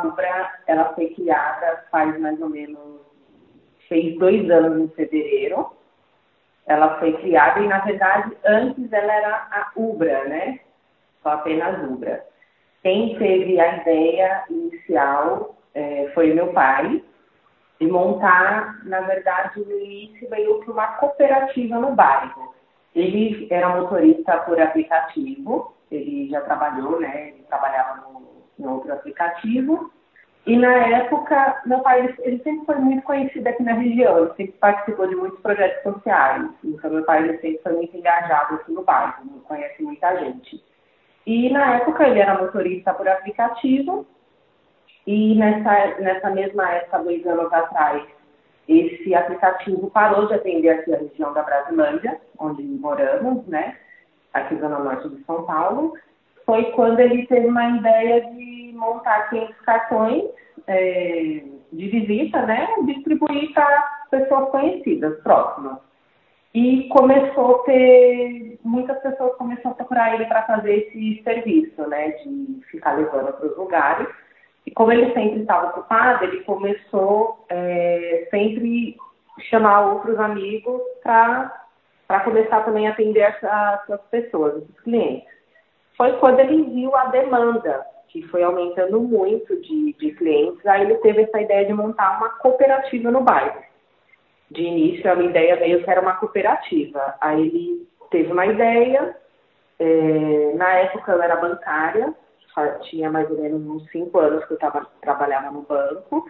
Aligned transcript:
a 0.00 0.06
Ubra, 0.06 0.50
ela 0.66 0.92
foi 0.94 1.08
criada 1.14 1.84
faz 1.90 2.18
mais 2.18 2.40
ou 2.40 2.48
menos, 2.48 3.00
fez 3.88 4.18
dois 4.18 4.50
anos 4.50 4.80
em 4.80 4.88
fevereiro. 4.94 5.70
Ela 6.66 6.98
foi 6.98 7.12
criada 7.18 7.60
e, 7.60 7.66
na 7.66 7.78
verdade, 7.80 8.36
antes 8.44 8.92
ela 8.92 9.12
era 9.12 9.48
a 9.50 9.72
Ubra, 9.76 10.24
né? 10.24 10.60
Só 11.22 11.30
apenas 11.30 11.82
Ubra. 11.90 12.24
Quem 12.82 13.18
teve 13.18 13.60
a 13.60 13.76
ideia 13.76 14.44
inicial 14.48 15.56
é, 15.74 16.10
foi 16.14 16.32
meu 16.32 16.52
pai, 16.52 17.02
de 17.80 17.86
montar, 17.86 18.84
na 18.84 19.00
verdade, 19.00 19.58
no 19.60 19.78
início 19.80 20.28
veio 20.28 20.60
para 20.60 20.72
uma 20.72 20.86
cooperativa 20.98 21.78
no 21.78 21.92
bairro. 21.92 22.54
Ele 22.94 23.46
era 23.50 23.68
motorista 23.68 24.38
por 24.38 24.60
aplicativo, 24.60 25.74
ele 25.90 26.28
já 26.28 26.40
trabalhou, 26.42 27.00
né? 27.00 27.28
Ele 27.28 27.42
trabalhava 27.48 28.02
no, 28.02 28.29
em 28.60 28.66
outro 28.66 28.92
aplicativo. 28.92 29.90
E 30.46 30.56
na 30.56 30.72
época, 30.72 31.62
meu 31.66 31.80
pai, 31.80 32.00
ele, 32.00 32.14
ele, 32.20 32.42
sempre 32.42 32.64
foi 32.64 32.76
muito 32.76 33.02
conhecido 33.02 33.46
aqui 33.46 33.62
na 33.62 33.74
região, 33.74 34.18
ele 34.18 34.34
sempre 34.36 34.52
participou 34.52 35.06
de 35.06 35.14
muitos 35.14 35.38
projetos 35.40 35.82
sociais. 35.82 36.48
Então, 36.64 36.90
meu 36.90 37.04
pai, 37.04 37.22
ele 37.22 37.38
sempre 37.38 37.60
foi 37.62 37.72
muito 37.74 37.96
engajado 37.96 38.54
aqui 38.54 38.72
no 38.72 38.82
bairro, 38.82 39.40
conhece 39.46 39.82
muita 39.82 40.16
gente. 40.18 40.62
E 41.26 41.50
na 41.50 41.76
época, 41.76 42.08
ele 42.08 42.20
era 42.20 42.40
motorista 42.40 42.94
por 42.94 43.06
aplicativo, 43.06 44.06
e 45.06 45.34
nessa, 45.34 46.00
nessa 46.00 46.30
mesma 46.30 46.70
época, 46.70 46.98
dois 47.00 47.26
anos 47.26 47.52
atrás, 47.52 48.02
esse 48.68 49.14
aplicativo 49.14 49.90
parou 49.90 50.26
de 50.26 50.34
atender 50.34 50.70
aqui 50.70 50.94
a 50.94 50.98
região 50.98 51.32
da 51.32 51.42
Brasilândia, 51.42 52.20
onde 52.38 52.62
moramos, 52.62 53.46
né? 53.46 53.76
Aqui 54.32 54.54
na 54.54 54.60
zona 54.60 54.78
norte 54.78 55.08
de 55.08 55.24
São 55.24 55.44
Paulo. 55.44 55.94
Foi 56.50 56.64
quando 56.72 56.98
ele 56.98 57.28
teve 57.28 57.46
uma 57.46 57.76
ideia 57.76 58.22
de 58.22 58.72
montar 58.74 59.30
500 59.30 59.56
cartões 59.60 60.24
é, 60.66 61.44
de 61.72 61.88
visita, 61.88 62.42
né? 62.42 62.66
Distribuir 62.86 63.52
para 63.54 63.82
pessoas 64.10 64.50
conhecidas, 64.50 65.22
próximas. 65.22 65.78
E 66.52 66.88
começou 66.88 67.54
a 67.54 67.58
ter, 67.60 68.58
muitas 68.64 68.98
pessoas 68.98 69.36
começaram 69.36 69.70
a 69.70 69.74
procurar 69.74 70.12
ele 70.16 70.24
para 70.24 70.42
fazer 70.42 70.88
esse 70.88 71.22
serviço, 71.22 71.86
né? 71.86 72.08
De 72.24 72.60
ficar 72.68 72.94
levando 72.94 73.32
para 73.32 73.46
os 73.46 73.56
lugares. 73.56 74.08
E 74.66 74.72
como 74.72 74.90
ele 74.90 75.12
sempre 75.12 75.42
estava 75.42 75.68
ocupado, 75.68 76.24
ele 76.24 76.40
começou 76.40 77.44
é, 77.48 78.26
sempre 78.28 78.96
chamar 79.48 79.92
outros 79.92 80.18
amigos 80.18 80.82
para 81.04 82.20
começar 82.24 82.64
também 82.64 82.88
a 82.88 82.90
atender 82.90 83.20
essas 83.20 84.00
pessoas, 84.10 84.64
esses 84.64 84.80
clientes. 84.80 85.39
Foi 86.00 86.14
quando 86.14 86.40
ele 86.40 86.62
viu 86.62 86.96
a 86.96 87.08
demanda, 87.08 87.84
que 88.08 88.22
foi 88.28 88.42
aumentando 88.42 88.98
muito 89.02 89.54
de, 89.60 89.92
de 89.92 90.12
clientes, 90.12 90.64
aí 90.64 90.80
ele 90.80 90.94
teve 90.94 91.24
essa 91.24 91.42
ideia 91.42 91.66
de 91.66 91.74
montar 91.74 92.16
uma 92.16 92.30
cooperativa 92.38 93.10
no 93.10 93.20
bairro. 93.20 93.60
De 94.50 94.62
início, 94.62 95.12
a 95.12 95.14
minha 95.14 95.28
ideia 95.28 95.56
veio 95.56 95.84
que 95.84 95.90
era 95.90 96.00
uma 96.00 96.14
cooperativa. 96.14 97.16
Aí 97.20 97.42
ele 97.42 97.86
teve 98.10 98.32
uma 98.32 98.46
ideia, 98.46 99.14
é, 99.78 100.52
na 100.54 100.72
época 100.76 101.12
eu 101.12 101.22
era 101.22 101.36
bancária, 101.36 102.14
tinha 102.84 103.10
mais 103.10 103.30
ou 103.30 103.36
menos 103.36 103.60
uns 103.60 103.90
cinco 103.90 104.20
anos 104.20 104.42
que 104.46 104.54
eu 104.54 104.58
tava, 104.58 104.86
trabalhava 105.02 105.50
no 105.50 105.60
banco. 105.60 106.24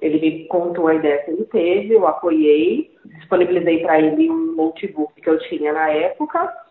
Ele 0.00 0.20
me 0.20 0.46
contou 0.46 0.86
a 0.86 0.94
ideia 0.94 1.24
que 1.24 1.32
ele 1.32 1.46
teve, 1.46 1.94
eu 1.94 2.06
apoiei, 2.06 2.96
disponibilizei 3.04 3.82
para 3.82 3.98
ele 3.98 4.30
um 4.30 4.54
notebook 4.54 5.20
que 5.20 5.28
eu 5.28 5.40
tinha 5.48 5.72
na 5.72 5.90
época. 5.90 6.65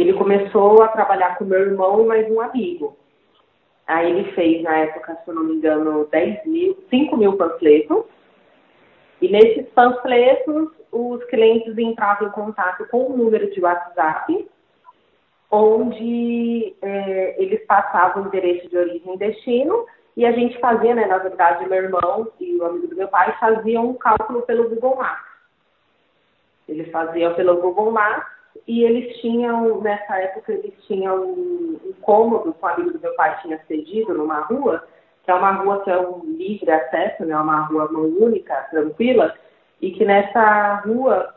Ele 0.00 0.12
começou 0.12 0.80
a 0.82 0.88
trabalhar 0.88 1.36
com 1.36 1.44
meu 1.44 1.60
irmão 1.60 2.02
e 2.02 2.06
mais 2.06 2.30
um 2.30 2.40
amigo. 2.40 2.96
Aí 3.86 4.10
ele 4.10 4.32
fez, 4.32 4.62
na 4.62 4.76
época, 4.76 5.18
se 5.24 5.28
eu 5.28 5.34
não 5.34 5.44
me 5.44 5.54
engano, 5.54 6.06
10 6.10 6.46
mil, 6.46 6.78
5 6.88 7.16
mil 7.16 7.36
panfletos. 7.36 8.04
E 9.20 9.28
nesses 9.28 9.68
panfletos, 9.70 10.68
os 10.92 11.24
clientes 11.24 11.76
entravam 11.76 12.28
em 12.28 12.30
contato 12.30 12.86
com 12.88 13.06
o 13.06 13.16
número 13.16 13.50
de 13.50 13.60
WhatsApp 13.60 14.48
onde 15.50 16.76
é, 16.82 17.42
eles 17.42 17.64
passavam 17.66 18.22
o 18.22 18.26
endereço 18.26 18.68
de 18.68 18.76
origem 18.76 19.14
e 19.14 19.18
destino, 19.18 19.86
e 20.16 20.26
a 20.26 20.32
gente 20.32 20.60
fazia, 20.60 20.94
né, 20.94 21.06
na 21.06 21.18
verdade, 21.18 21.66
meu 21.68 21.82
irmão 21.82 22.30
e 22.38 22.56
o 22.56 22.64
amigo 22.66 22.88
do 22.88 22.96
meu 22.96 23.08
pai 23.08 23.34
faziam 23.40 23.88
um 23.88 23.94
cálculo 23.94 24.42
pelo 24.42 24.68
Google 24.68 24.96
Maps. 24.96 25.26
Eles 26.68 26.90
faziam 26.90 27.34
pelo 27.34 27.56
Google 27.62 27.90
Maps 27.90 28.37
e 28.66 28.84
eles 28.84 29.16
tinham, 29.20 29.80
nessa 29.80 30.18
época, 30.18 30.52
eles 30.52 30.74
tinham 30.86 31.22
um, 31.22 31.80
um 31.84 31.92
cômodo 32.02 32.52
que 32.52 32.64
o 32.64 32.68
amigo 32.68 32.92
do 32.92 33.00
meu 33.00 33.14
pai 33.14 33.38
tinha 33.40 33.58
cedido 33.66 34.14
numa 34.14 34.40
rua, 34.40 34.84
que 35.24 35.30
é 35.30 35.34
uma 35.34 35.52
rua 35.52 35.82
que 35.82 35.90
é 35.90 35.98
um 35.98 36.20
livre 36.24 36.70
acesso, 36.70 37.24
né, 37.24 37.36
uma 37.36 37.60
rua 37.66 37.90
mão 37.90 38.04
única, 38.04 38.54
tranquila, 38.70 39.34
e 39.80 39.92
que 39.92 40.04
nessa 40.04 40.76
rua 40.86 41.34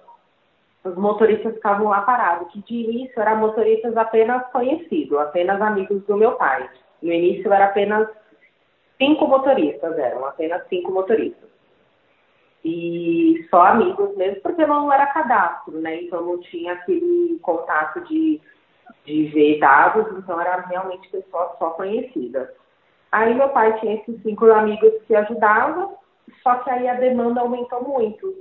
os 0.84 0.96
motoristas 0.96 1.54
ficavam 1.54 1.90
lá 1.90 2.02
parados, 2.02 2.52
que 2.52 2.62
de 2.64 2.74
início 2.74 3.22
eram 3.22 3.38
motoristas 3.38 3.96
apenas 3.96 4.46
conhecidos, 4.52 5.18
apenas 5.20 5.62
amigos 5.62 6.04
do 6.06 6.18
meu 6.18 6.34
pai. 6.34 6.70
No 7.02 7.12
início 7.12 7.52
era 7.54 7.66
apenas 7.66 8.10
cinco 8.98 9.28
motoristas, 9.28 9.98
eram 9.98 10.26
apenas 10.26 10.68
cinco 10.68 10.92
motoristas. 10.92 11.50
E 12.64 13.48
só 13.50 13.62
amigos 13.64 14.16
mesmo, 14.16 14.42
porque 14.42 14.66
não 14.66 14.92
era 14.92 15.08
cadastro, 15.08 15.80
né? 15.80 16.04
Então 16.04 16.22
não 16.22 16.40
tinha 16.40 16.74
aquele 16.74 17.40
contato 17.42 18.02
de, 18.02 18.40
de 19.06 19.26
ver 19.28 19.60
dados, 19.60 20.06
então 20.18 20.40
era 20.40 20.58
realmente 20.62 21.10
pessoas 21.10 21.58
só 21.58 21.72
conhecidas. 21.72 22.50
Aí 23.12 23.34
meu 23.34 23.50
pai 23.50 23.80
tinha 23.80 23.96
esses 23.96 24.22
cinco 24.22 24.46
amigos 24.52 24.94
que 25.08 25.16
ajudavam, 25.16 25.98
só 26.44 26.56
que 26.56 26.70
aí 26.70 26.88
a 26.88 26.94
demanda 26.94 27.42
aumentou 27.42 27.84
muito 27.84 28.34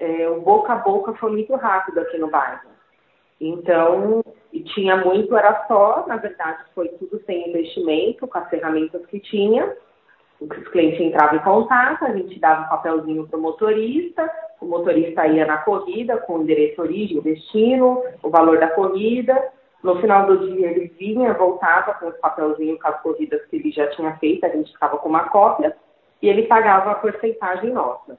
é, 0.00 0.28
o 0.30 0.40
boca 0.40 0.72
a 0.72 0.76
boca 0.76 1.12
foi 1.14 1.30
muito 1.30 1.54
rápido 1.54 2.00
aqui 2.00 2.16
no 2.16 2.30
bairro. 2.30 2.70
Então, 3.38 4.22
tinha 4.74 4.96
muito, 4.96 5.36
era 5.36 5.66
só, 5.66 6.06
na 6.06 6.16
verdade, 6.16 6.64
foi 6.74 6.88
tudo 6.88 7.22
sem 7.24 7.48
investimento, 7.50 8.26
com 8.26 8.38
as 8.38 8.48
ferramentas 8.48 9.04
que 9.06 9.20
tinha. 9.20 9.76
Os 10.40 10.68
clientes 10.68 11.00
entravam 11.00 11.36
em 11.36 11.42
contato, 11.42 12.04
a 12.04 12.12
gente 12.12 12.38
dava 12.38 12.62
um 12.62 12.68
papelzinho 12.68 13.26
para 13.26 13.38
o 13.38 13.42
motorista, 13.42 14.30
o 14.60 14.66
motorista 14.66 15.26
ia 15.26 15.44
na 15.44 15.58
corrida 15.58 16.16
com 16.16 16.38
o 16.38 16.42
endereço 16.42 16.80
origem, 16.80 17.20
destino, 17.20 18.02
o 18.22 18.30
valor 18.30 18.58
da 18.58 18.68
corrida. 18.68 19.50
No 19.82 20.00
final 20.00 20.26
do 20.26 20.52
dia 20.52 20.70
ele 20.70 20.92
vinha, 20.98 21.34
voltava 21.34 21.94
com 21.94 22.08
os 22.08 22.16
papelzinhos 22.16 22.80
com 22.80 22.88
as 22.88 23.00
corridas 23.02 23.44
que 23.46 23.56
ele 23.56 23.70
já 23.70 23.86
tinha 23.88 24.16
feito, 24.16 24.44
a 24.44 24.48
gente 24.48 24.72
ficava 24.72 24.96
com 24.98 25.08
uma 25.08 25.28
cópia, 25.28 25.76
e 26.22 26.28
ele 26.28 26.42
pagava 26.46 26.92
a 26.92 26.94
porcentagem 26.94 27.72
nossa 27.72 28.18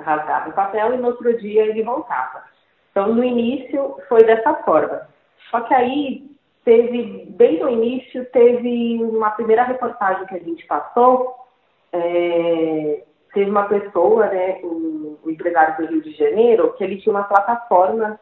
rasgava 0.00 0.50
o 0.50 0.52
papel 0.52 0.94
e 0.94 0.98
no 0.98 1.08
outro 1.08 1.36
dia 1.38 1.64
ele 1.64 1.82
voltava. 1.82 2.44
Então, 2.90 3.14
no 3.14 3.24
início 3.24 3.96
foi 4.08 4.24
dessa 4.24 4.54
forma. 4.62 5.08
Só 5.50 5.60
que 5.60 5.74
aí 5.74 6.35
teve, 6.66 7.26
bem 7.30 7.60
no 7.60 7.70
início, 7.70 8.24
teve 8.26 8.98
uma 9.00 9.30
primeira 9.30 9.62
reportagem 9.62 10.26
que 10.26 10.34
a 10.34 10.40
gente 10.40 10.66
passou, 10.66 11.36
é, 11.92 13.04
teve 13.32 13.48
uma 13.48 13.68
pessoa, 13.68 14.26
né, 14.26 14.58
um, 14.64 15.16
um, 15.24 15.30
empresário 15.30 15.76
do 15.76 15.92
Rio 15.92 16.02
de 16.02 16.10
Janeiro, 16.16 16.72
que 16.72 16.82
ele 16.82 17.00
tinha 17.00 17.14
uma 17.14 17.22
plataforma 17.22 18.18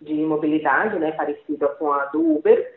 de 0.00 0.14
mobilidade, 0.14 0.96
né, 0.96 1.10
parecida 1.10 1.66
com 1.70 1.92
a 1.92 2.04
do 2.04 2.36
Uber, 2.36 2.72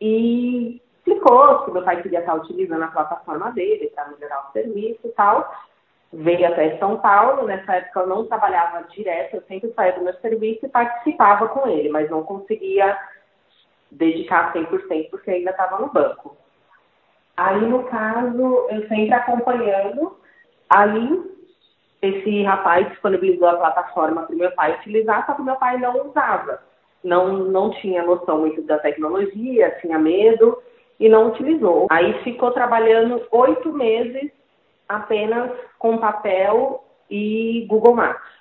e 0.00 0.80
explicou 0.96 1.66
que 1.66 1.70
meu 1.70 1.82
pai 1.82 2.00
queria 2.00 2.20
estar 2.20 2.34
utilizando 2.34 2.84
a 2.84 2.88
plataforma 2.88 3.50
dele 3.50 3.92
para 3.94 4.08
melhorar 4.08 4.48
o 4.48 4.52
serviço 4.52 5.00
e 5.04 5.10
tal 5.10 5.46
veio 6.10 6.46
até 6.46 6.78
São 6.78 6.96
Paulo. 6.98 7.46
Nessa 7.46 7.74
época 7.74 8.00
eu 8.00 8.06
não 8.06 8.24
trabalhava 8.26 8.86
direto, 8.88 9.34
eu 9.34 9.42
sempre 9.42 9.72
saía 9.72 9.92
do 9.92 10.04
meu 10.04 10.14
serviço 10.20 10.64
e 10.64 10.68
participava 10.68 11.48
com 11.48 11.68
ele, 11.68 11.88
mas 11.88 12.08
não 12.08 12.22
conseguia 12.22 12.96
dedicar 13.94 14.52
100% 14.52 15.10
porque 15.10 15.30
ainda 15.30 15.50
estava 15.50 15.78
no 15.78 15.92
banco. 15.92 16.36
Aí, 17.36 17.60
no 17.60 17.84
caso, 17.84 18.66
eu 18.70 18.86
sempre 18.88 19.12
acompanhando, 19.12 20.16
aí 20.70 21.34
esse 22.00 22.42
rapaz 22.42 22.88
disponibilizou 22.90 23.48
a 23.48 23.56
plataforma 23.56 24.22
para 24.22 24.34
o 24.34 24.38
meu 24.38 24.52
pai 24.52 24.74
utilizar, 24.74 25.24
só 25.26 25.32
que 25.32 25.42
meu 25.42 25.56
pai 25.56 25.78
não 25.78 26.08
usava. 26.08 26.62
Não, 27.02 27.32
não 27.32 27.70
tinha 27.70 28.02
noção 28.02 28.40
muito 28.40 28.62
da 28.62 28.78
tecnologia, 28.78 29.76
tinha 29.80 29.98
medo 29.98 30.58
e 30.98 31.08
não 31.08 31.28
utilizou. 31.28 31.86
Aí 31.90 32.22
ficou 32.22 32.50
trabalhando 32.50 33.22
oito 33.30 33.72
meses 33.72 34.30
apenas 34.88 35.50
com 35.78 35.98
papel 35.98 36.84
e 37.10 37.66
Google 37.68 37.94
Maps. 37.94 38.32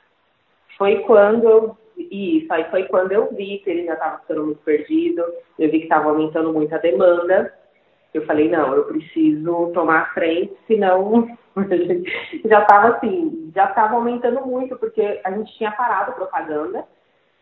Foi 0.77 0.99
quando 0.99 1.49
eu 1.49 1.77
isso, 1.97 2.51
aí 2.53 2.63
foi 2.69 2.83
quando 2.85 3.11
eu 3.11 3.33
vi 3.33 3.59
que 3.59 3.69
ele 3.69 3.85
já 3.85 3.93
estava 3.93 4.19
ficando 4.19 4.45
muito 4.45 4.61
perdido, 4.63 5.23
eu 5.57 5.69
vi 5.69 5.79
que 5.79 5.83
estava 5.83 6.09
aumentando 6.09 6.51
muito 6.51 6.73
a 6.73 6.77
demanda. 6.77 7.53
Eu 8.13 8.25
falei, 8.25 8.49
não, 8.49 8.73
eu 8.73 8.83
preciso 8.85 9.71
tomar 9.73 10.01
a 10.01 10.05
frente, 10.13 10.55
senão 10.67 11.27
já 12.45 12.61
estava 12.61 12.95
assim, 12.95 13.51
já 13.55 13.65
estava 13.65 13.95
aumentando 13.95 14.45
muito, 14.45 14.75
porque 14.77 15.19
a 15.23 15.31
gente 15.31 15.53
tinha 15.57 15.71
parado 15.71 16.11
a 16.11 16.15
propaganda, 16.15 16.85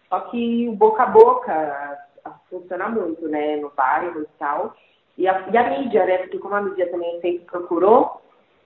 só 0.08 0.20
que 0.22 0.70
o 0.70 0.74
boca 0.74 1.04
a 1.04 1.08
boca 1.08 1.98
funciona 2.50 2.88
muito, 2.88 3.28
né, 3.28 3.58
no 3.58 3.70
bairro 3.72 4.22
e 4.22 4.28
tal. 4.40 4.76
E 5.18 5.28
a, 5.28 5.46
e 5.52 5.58
a 5.58 5.70
mídia, 5.70 6.06
né, 6.06 6.20
porque 6.20 6.40
como 6.40 6.56
a 6.56 6.62
mídia 6.62 6.90
também 6.90 7.20
sempre 7.20 7.46
procurou, 7.46 8.22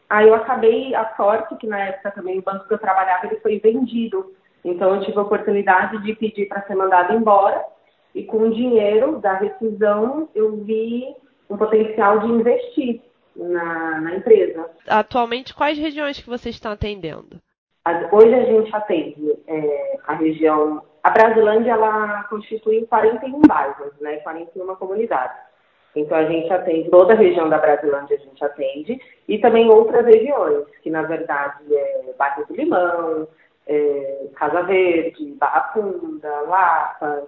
Aí 0.10 0.28
eu 0.28 0.36
acabei, 0.36 0.94
a 0.94 1.16
sorte 1.16 1.56
que 1.56 1.68
na 1.68 1.80
época 1.80 2.12
também 2.12 2.38
o 2.40 2.42
banco 2.42 2.68
que 2.68 2.74
eu 2.74 2.80
trabalhava 2.80 3.26
ele 3.26 3.40
foi 3.40 3.60
vendido. 3.60 4.34
Então 4.66 4.96
eu 4.96 5.02
tive 5.02 5.18
a 5.20 5.22
oportunidade 5.22 6.02
de 6.02 6.16
pedir 6.16 6.48
para 6.48 6.64
ser 6.64 6.74
mandado 6.74 7.14
embora 7.14 7.64
e 8.16 8.24
com 8.24 8.38
o 8.40 8.54
dinheiro 8.54 9.20
da 9.20 9.34
rescisão 9.34 10.28
eu 10.34 10.58
vi 10.64 11.16
um 11.48 11.56
potencial 11.56 12.20
de 12.20 12.28
investir 12.28 13.02
na, 13.36 14.02
na 14.02 14.16
empresa. 14.16 14.68
Atualmente, 14.88 15.54
quais 15.54 15.78
regiões 15.78 16.20
que 16.20 16.28
vocês 16.28 16.56
estão 16.56 16.72
atendendo? 16.72 17.38
Hoje 18.12 18.34
a 18.34 18.46
gente 18.46 18.76
atende 18.76 19.38
é, 19.48 20.00
a 20.08 20.16
região. 20.16 20.82
A 21.04 21.12
Brasilândia 21.12 21.74
ela 21.74 22.24
constitui 22.24 22.88
41 22.88 23.42
bairros, 23.42 23.94
né, 24.02 24.16
41 24.18 24.76
comunidades. 24.76 25.38
Então 25.96 26.18
a 26.18 26.26
gente 26.26 26.52
atende 26.52 26.90
toda 26.90 27.14
a 27.14 27.18
região 27.18 27.48
da 27.48 27.60
Brasilândia, 27.60 28.18
a 28.18 28.20
gente 28.20 28.44
atende, 28.44 29.00
e 29.28 29.38
também 29.38 29.70
outras 29.70 30.06
regiões, 30.06 30.66
que 30.82 30.90
na 30.90 31.04
verdade 31.04 31.64
é 31.72 32.14
Bairro 32.18 32.46
do 32.48 32.56
Limão, 32.56 33.28
é, 33.68 34.28
Casa 34.36 34.64
Verde, 34.64 35.34
Barra 35.40 35.72
Funda, 35.74 36.42
Lapa, 36.42 37.24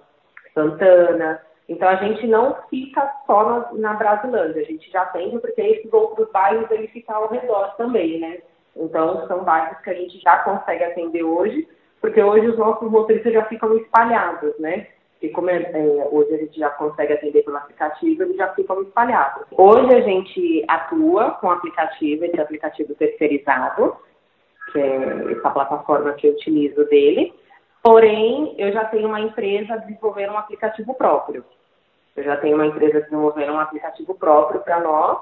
Santana. 0.54 1.40
Então 1.68 1.88
a 1.88 1.96
gente 1.96 2.26
não 2.26 2.56
fica 2.70 3.12
só 3.26 3.44
na, 3.44 3.72
na 3.74 3.94
Brasilândia, 3.94 4.62
a 4.62 4.64
gente 4.64 4.90
já 4.90 5.02
atende 5.02 5.38
porque 5.38 5.60
esses 5.60 5.92
outros 5.92 6.30
bairros 6.30 6.70
ele 6.70 6.88
ficam 6.88 7.16
ao 7.16 7.28
redor 7.28 7.74
também, 7.76 8.20
né? 8.20 8.38
Então 8.74 9.26
são 9.26 9.44
bairros 9.44 9.78
que 9.80 9.90
a 9.90 9.94
gente 9.94 10.18
já 10.20 10.38
consegue 10.38 10.84
atender 10.84 11.22
hoje, 11.22 11.68
porque 12.00 12.22
hoje 12.22 12.46
os 12.48 12.58
nossos 12.58 12.90
motoristas 12.90 13.32
já 13.32 13.44
ficam 13.44 13.76
espalhados, 13.76 14.58
né? 14.58 14.86
E 15.20 15.28
como 15.30 15.50
é, 15.50 15.56
é, 15.56 16.08
hoje 16.10 16.32
a 16.32 16.38
gente 16.38 16.58
já 16.58 16.70
consegue 16.70 17.12
atender 17.12 17.42
pelo 17.42 17.56
aplicativo, 17.56 18.22
eles 18.22 18.36
já 18.36 18.54
ficam 18.54 18.80
espalhados. 18.82 19.46
Hoje 19.50 19.94
a 19.94 20.00
gente 20.00 20.64
atua 20.68 21.32
com 21.32 21.50
aplicativo, 21.50 22.24
esse 22.24 22.40
aplicativo 22.40 22.94
terceirizado, 22.94 23.96
que 24.72 24.78
é 24.78 25.32
essa 25.32 25.50
plataforma 25.50 26.12
que 26.14 26.26
eu 26.26 26.32
utilizo 26.32 26.84
dele. 26.86 27.34
Porém, 27.82 28.54
eu 28.58 28.72
já 28.72 28.84
tenho 28.86 29.08
uma 29.08 29.20
empresa 29.20 29.78
desenvolvendo 29.78 30.32
um 30.32 30.38
aplicativo 30.38 30.94
próprio. 30.94 31.44
Eu 32.16 32.24
já 32.24 32.36
tenho 32.36 32.56
uma 32.56 32.66
empresa 32.66 33.00
desenvolvendo 33.00 33.52
um 33.52 33.60
aplicativo 33.60 34.14
próprio 34.14 34.60
para 34.60 34.80
nós, 34.80 35.18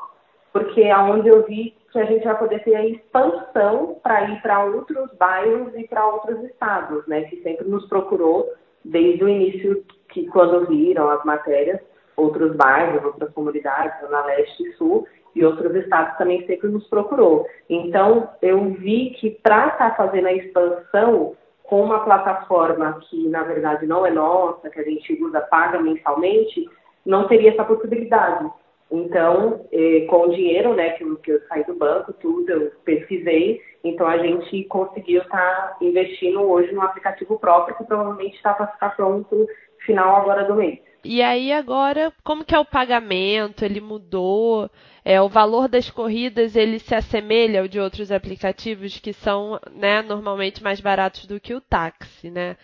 porque 0.52 0.82
é 0.82 0.96
onde 0.96 1.28
eu 1.28 1.44
vi 1.44 1.74
que 1.92 1.98
a 1.98 2.04
gente 2.04 2.24
vai 2.24 2.38
poder 2.38 2.62
ter 2.64 2.74
a 2.74 2.86
expansão 2.86 3.98
para 4.02 4.30
ir 4.30 4.40
para 4.40 4.64
outros 4.64 5.12
bairros 5.18 5.74
e 5.76 5.86
para 5.86 6.06
outros 6.06 6.42
estados, 6.44 7.06
né? 7.06 7.22
Que 7.22 7.42
sempre 7.42 7.68
nos 7.68 7.86
procurou 7.86 8.50
desde 8.84 9.22
o 9.22 9.28
início, 9.28 9.84
que 10.08 10.26
quando 10.28 10.66
viram 10.66 11.10
as 11.10 11.22
matérias, 11.24 11.80
outros 12.16 12.56
bairros, 12.56 13.04
outras 13.04 13.30
comunidades, 13.32 14.00
Zona 14.00 14.24
Leste 14.24 14.62
e 14.62 14.72
Sul, 14.74 15.06
e 15.36 15.44
outros 15.44 15.74
estados 15.76 16.16
também 16.16 16.44
sempre 16.46 16.68
nos 16.68 16.88
procurou. 16.88 17.46
Então, 17.68 18.30
eu 18.40 18.70
vi 18.70 19.10
que 19.10 19.30
para 19.30 19.68
estar 19.68 19.90
tá 19.90 19.96
fazendo 19.96 20.26
a 20.26 20.32
expansão 20.32 21.36
com 21.62 21.82
uma 21.82 22.00
plataforma 22.00 22.98
que, 23.02 23.28
na 23.28 23.42
verdade, 23.42 23.86
não 23.86 24.06
é 24.06 24.10
nossa, 24.10 24.70
que 24.70 24.80
a 24.80 24.82
gente 24.82 25.12
usa, 25.22 25.40
paga 25.42 25.78
mensalmente, 25.78 26.66
não 27.04 27.28
teria 27.28 27.50
essa 27.50 27.64
possibilidade. 27.64 28.50
Então, 28.90 29.66
eh, 29.72 30.06
com 30.08 30.26
o 30.26 30.30
dinheiro 30.30 30.72
né, 30.74 30.90
que, 30.90 31.04
eu, 31.04 31.16
que 31.16 31.32
eu 31.32 31.40
saí 31.48 31.64
do 31.64 31.74
banco, 31.74 32.12
tudo, 32.14 32.48
eu 32.50 32.72
pesquisei, 32.84 33.60
então 33.84 34.06
a 34.06 34.16
gente 34.18 34.64
conseguiu 34.64 35.22
estar 35.22 35.38
tá 35.38 35.76
investindo 35.82 36.40
hoje 36.40 36.72
no 36.72 36.82
aplicativo 36.82 37.38
próprio, 37.38 37.76
que 37.76 37.84
provavelmente 37.84 38.36
está 38.36 38.54
para 38.54 38.68
ficar 38.68 38.96
pronto 38.96 39.46
final 39.84 40.16
agora 40.16 40.44
do 40.44 40.54
mês. 40.54 40.78
E 41.08 41.22
aí 41.22 41.52
agora, 41.52 42.12
como 42.24 42.44
que 42.44 42.52
é 42.52 42.58
o 42.58 42.64
pagamento? 42.64 43.64
Ele 43.64 43.80
mudou? 43.80 44.68
É, 45.04 45.22
o 45.22 45.28
valor 45.28 45.68
das 45.68 45.88
corridas 45.88 46.56
ele 46.56 46.80
se 46.80 46.96
assemelha 46.96 47.60
ao 47.60 47.68
de 47.68 47.78
outros 47.78 48.10
aplicativos 48.10 48.98
que 48.98 49.12
são 49.12 49.60
né, 49.70 50.02
normalmente 50.02 50.64
mais 50.64 50.80
baratos 50.80 51.24
do 51.26 51.38
que 51.38 51.54
o 51.54 51.60
táxi, 51.60 52.28
né? 52.28 52.56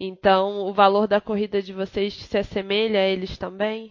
Então, 0.00 0.66
o 0.66 0.72
valor 0.72 1.06
da 1.06 1.20
corrida 1.20 1.60
de 1.60 1.74
vocês 1.74 2.14
se 2.14 2.38
assemelha 2.38 3.00
a 3.00 3.06
eles 3.06 3.36
também? 3.36 3.90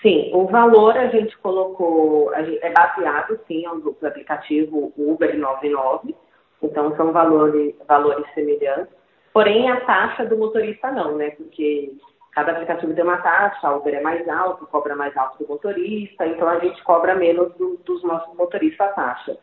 Sim, 0.00 0.30
o 0.32 0.46
valor 0.46 0.96
a 0.96 1.08
gente 1.08 1.36
colocou, 1.38 2.32
é 2.32 2.72
baseado 2.72 3.38
sim 3.46 3.64
no 3.66 3.94
aplicativo 4.08 4.94
Uber 4.96 5.38
99, 5.38 6.14
então 6.62 6.96
são 6.96 7.12
valores, 7.12 7.74
valores 7.86 8.24
semelhantes, 8.32 8.94
porém 9.34 9.70
a 9.70 9.80
taxa 9.80 10.24
do 10.24 10.38
motorista 10.38 10.90
não, 10.90 11.16
né? 11.18 11.32
Porque 11.32 11.92
cada 12.36 12.52
aplicativo 12.52 12.92
tem 12.92 13.02
uma 13.02 13.16
taxa, 13.16 13.66
a 13.66 13.74
Uber 13.74 13.94
é 13.94 14.00
mais 14.02 14.28
alto, 14.28 14.66
cobra 14.66 14.94
mais 14.94 15.16
alto 15.16 15.42
do 15.42 15.48
motorista, 15.48 16.26
então 16.26 16.46
a 16.46 16.58
gente 16.58 16.84
cobra 16.84 17.14
menos 17.14 17.50
do, 17.54 17.78
dos 17.78 18.02
nossos 18.04 18.36
motoristas 18.36 18.88
a 18.88 18.92
taxa. 18.92 19.38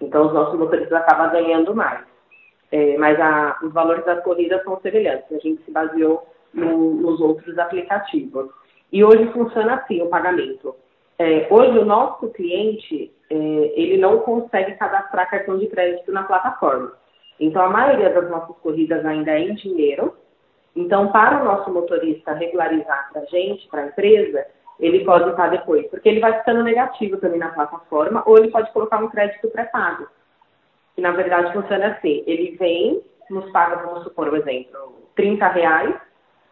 Então 0.00 0.28
os 0.28 0.32
nossos 0.32 0.58
motoristas 0.58 0.94
acabam 0.94 1.30
ganhando 1.30 1.76
mais. 1.76 2.00
É, 2.72 2.96
mas 2.96 3.20
a, 3.20 3.58
os 3.62 3.70
valores 3.74 4.02
das 4.06 4.24
corridas 4.24 4.64
são 4.64 4.80
semelhantes, 4.80 5.30
a 5.30 5.38
gente 5.40 5.62
se 5.62 5.70
baseou 5.70 6.26
no, 6.54 6.94
nos 6.94 7.20
outros 7.20 7.58
aplicativos. 7.58 8.48
E 8.90 9.04
hoje 9.04 9.30
funciona 9.32 9.74
assim 9.74 10.00
o 10.00 10.08
pagamento. 10.08 10.74
É, 11.18 11.46
hoje 11.50 11.78
o 11.78 11.84
nosso 11.84 12.30
cliente 12.30 13.12
é, 13.28 13.34
ele 13.34 13.98
não 13.98 14.20
consegue 14.20 14.72
cadastrar 14.76 15.28
cartão 15.28 15.58
de 15.58 15.66
crédito 15.66 16.10
na 16.12 16.22
plataforma. 16.22 16.94
Então 17.38 17.60
a 17.60 17.68
maioria 17.68 18.08
das 18.08 18.30
nossas 18.30 18.56
corridas 18.62 19.04
ainda 19.04 19.32
é 19.32 19.40
em 19.40 19.54
dinheiro. 19.54 20.14
Então 20.74 21.10
para 21.10 21.40
o 21.40 21.44
nosso 21.44 21.70
motorista 21.70 22.32
regularizar 22.32 23.10
para 23.12 23.22
a 23.22 23.24
gente, 23.26 23.66
para 23.68 23.82
a 23.82 23.86
empresa, 23.86 24.46
ele 24.78 25.04
pode 25.04 25.28
estar 25.30 25.48
depois, 25.48 25.86
porque 25.88 26.08
ele 26.08 26.20
vai 26.20 26.38
ficando 26.38 26.62
negativo 26.62 27.16
também 27.16 27.38
na 27.38 27.48
plataforma, 27.48 28.22
ou 28.26 28.38
ele 28.38 28.50
pode 28.50 28.72
colocar 28.72 28.98
um 28.98 29.08
crédito 29.08 29.48
pré-pago. 29.48 30.06
Que 30.94 31.00
na 31.00 31.10
verdade 31.12 31.52
funciona 31.52 31.88
assim: 31.88 32.22
ele 32.26 32.56
vem, 32.56 33.02
nos 33.28 33.50
paga, 33.50 33.76
vamos 33.76 34.04
supor, 34.04 34.28
um 34.28 34.36
exemplo, 34.36 35.02
30 35.16 35.48
reais, 35.48 35.94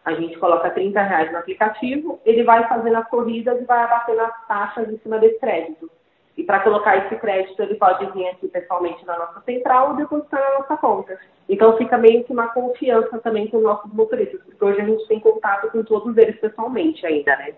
a 0.03 0.13
gente 0.13 0.37
coloca 0.39 0.69
30 0.69 1.01
reais 1.01 1.31
no 1.31 1.37
aplicativo, 1.37 2.19
ele 2.25 2.43
vai 2.43 2.67
fazendo 2.67 2.95
as 2.95 3.09
corridas 3.09 3.61
e 3.61 3.65
vai 3.65 3.83
abatendo 3.83 4.21
as 4.21 4.47
taxas 4.47 4.89
em 4.89 4.97
cima 4.99 5.19
desse 5.19 5.39
crédito. 5.39 5.89
Para 6.47 6.61
colocar 6.61 6.95
esse 6.95 7.15
crédito, 7.17 7.61
ele 7.61 7.75
pode 7.75 8.05
vir 8.13 8.25
aqui 8.29 8.47
pessoalmente 8.47 9.05
na 9.05 9.19
nossa 9.19 9.41
central 9.41 9.89
ou 9.89 9.95
depositar 9.97 10.39
na 10.41 10.59
nossa 10.59 10.77
conta. 10.77 11.19
Então 11.49 11.77
fica 11.77 11.97
meio 11.97 12.23
que 12.23 12.31
uma 12.31 12.47
confiança 12.47 13.19
também 13.19 13.47
com 13.47 13.57
os 13.57 13.63
nossos 13.63 13.91
motoristas, 13.93 14.41
porque 14.45 14.63
hoje 14.63 14.79
a 14.79 14.85
gente 14.85 15.05
tem 15.09 15.19
contato 15.19 15.69
com 15.69 15.83
todos 15.83 16.15
eles 16.15 16.39
pessoalmente 16.39 17.05
ainda, 17.05 17.35
né? 17.35 17.53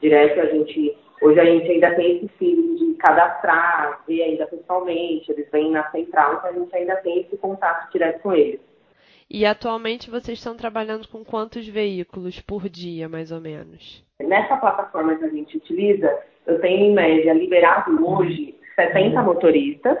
Direto 0.00 0.40
a 0.40 0.46
gente. 0.46 0.98
Hoje 1.22 1.38
a 1.38 1.44
gente 1.44 1.70
ainda 1.70 1.94
tem 1.94 2.16
esse 2.16 2.28
feeling 2.36 2.74
de 2.74 2.94
cadastrar, 2.94 4.02
ver 4.08 4.22
ainda 4.24 4.44
pessoalmente, 4.48 5.30
eles 5.30 5.48
vêm 5.52 5.70
na 5.70 5.88
central, 5.92 6.34
então 6.34 6.50
a 6.50 6.52
gente 6.52 6.76
ainda 6.76 6.96
tem 6.96 7.20
esse 7.20 7.36
contato 7.36 7.92
direto 7.92 8.22
com 8.22 8.32
eles. 8.32 8.60
E 9.30 9.46
atualmente 9.46 10.10
vocês 10.10 10.38
estão 10.38 10.56
trabalhando 10.56 11.06
com 11.06 11.24
quantos 11.24 11.68
veículos 11.68 12.40
por 12.40 12.68
dia, 12.68 13.08
mais 13.08 13.30
ou 13.30 13.40
menos? 13.40 14.04
Nessa 14.20 14.56
plataforma 14.56 15.14
que 15.14 15.24
a 15.24 15.28
gente 15.28 15.56
utiliza, 15.56 16.12
eu 16.46 16.60
tenho 16.60 16.86
em 16.86 16.92
média 16.92 17.32
liberado 17.32 18.04
hoje 18.06 18.58
70 18.74 19.22
motoristas, 19.22 19.98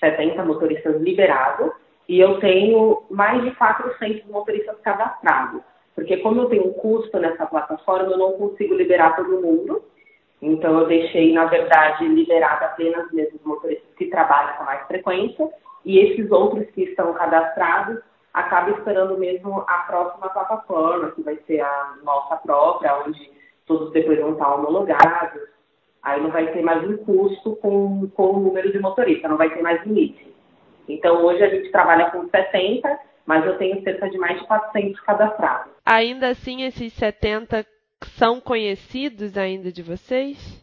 70 0.00 0.44
motoristas 0.44 1.00
liberados, 1.00 1.72
e 2.08 2.20
eu 2.20 2.38
tenho 2.40 3.02
mais 3.10 3.42
de 3.42 3.50
400 3.52 4.26
motoristas 4.26 4.78
cadastrados. 4.80 5.62
Porque 5.94 6.16
como 6.18 6.42
eu 6.42 6.46
tenho 6.46 6.68
um 6.68 6.72
custo 6.72 7.18
nessa 7.18 7.46
plataforma, 7.46 8.12
eu 8.12 8.18
não 8.18 8.32
consigo 8.32 8.74
liberar 8.74 9.16
todo 9.16 9.40
mundo. 9.40 9.82
Então 10.42 10.78
eu 10.80 10.86
deixei, 10.86 11.32
na 11.32 11.46
verdade, 11.46 12.06
liberado 12.06 12.64
apenas 12.64 13.10
mesmo 13.12 13.38
os 13.38 13.44
motoristas 13.44 13.94
que 13.96 14.06
trabalham 14.06 14.56
com 14.56 14.64
mais 14.64 14.86
frequência 14.86 15.48
e 15.84 15.98
esses 15.98 16.30
outros 16.30 16.68
que 16.70 16.82
estão 16.82 17.12
cadastrados 17.14 17.98
acabam 18.32 18.74
esperando 18.76 19.16
mesmo 19.16 19.64
a 19.68 19.78
próxima 19.86 20.28
plataforma, 20.28 21.12
que 21.12 21.22
vai 21.22 21.38
ser 21.46 21.60
a 21.60 21.94
nossa 22.02 22.36
própria, 22.36 23.04
onde 23.06 23.30
todos 23.66 23.92
depois 23.92 24.18
vão 24.20 24.32
estar 24.32 24.54
homologados. 24.54 25.42
Aí 26.02 26.22
não 26.22 26.30
vai 26.30 26.52
ter 26.52 26.62
mais 26.62 26.86
um 26.88 26.96
custo 26.98 27.56
com, 27.56 28.08
com 28.14 28.30
o 28.30 28.40
número 28.40 28.70
de 28.70 28.78
motorista, 28.78 29.28
não 29.28 29.38
vai 29.38 29.50
ter 29.50 29.62
mais 29.62 29.84
limite. 29.84 30.34
Então 30.88 31.24
hoje 31.24 31.42
a 31.42 31.48
gente 31.48 31.70
trabalha 31.70 32.10
com 32.10 32.28
70, 32.28 32.98
mas 33.24 33.44
eu 33.46 33.56
tenho 33.56 33.82
cerca 33.82 34.10
de 34.10 34.18
mais 34.18 34.38
de 34.38 34.46
400 34.46 35.00
cadastrados. 35.00 35.72
Ainda 35.86 36.28
assim, 36.28 36.62
esses 36.62 36.92
70 36.92 37.64
são 38.04 38.40
conhecidos 38.40 39.36
ainda 39.38 39.72
de 39.72 39.82
vocês? 39.82 40.62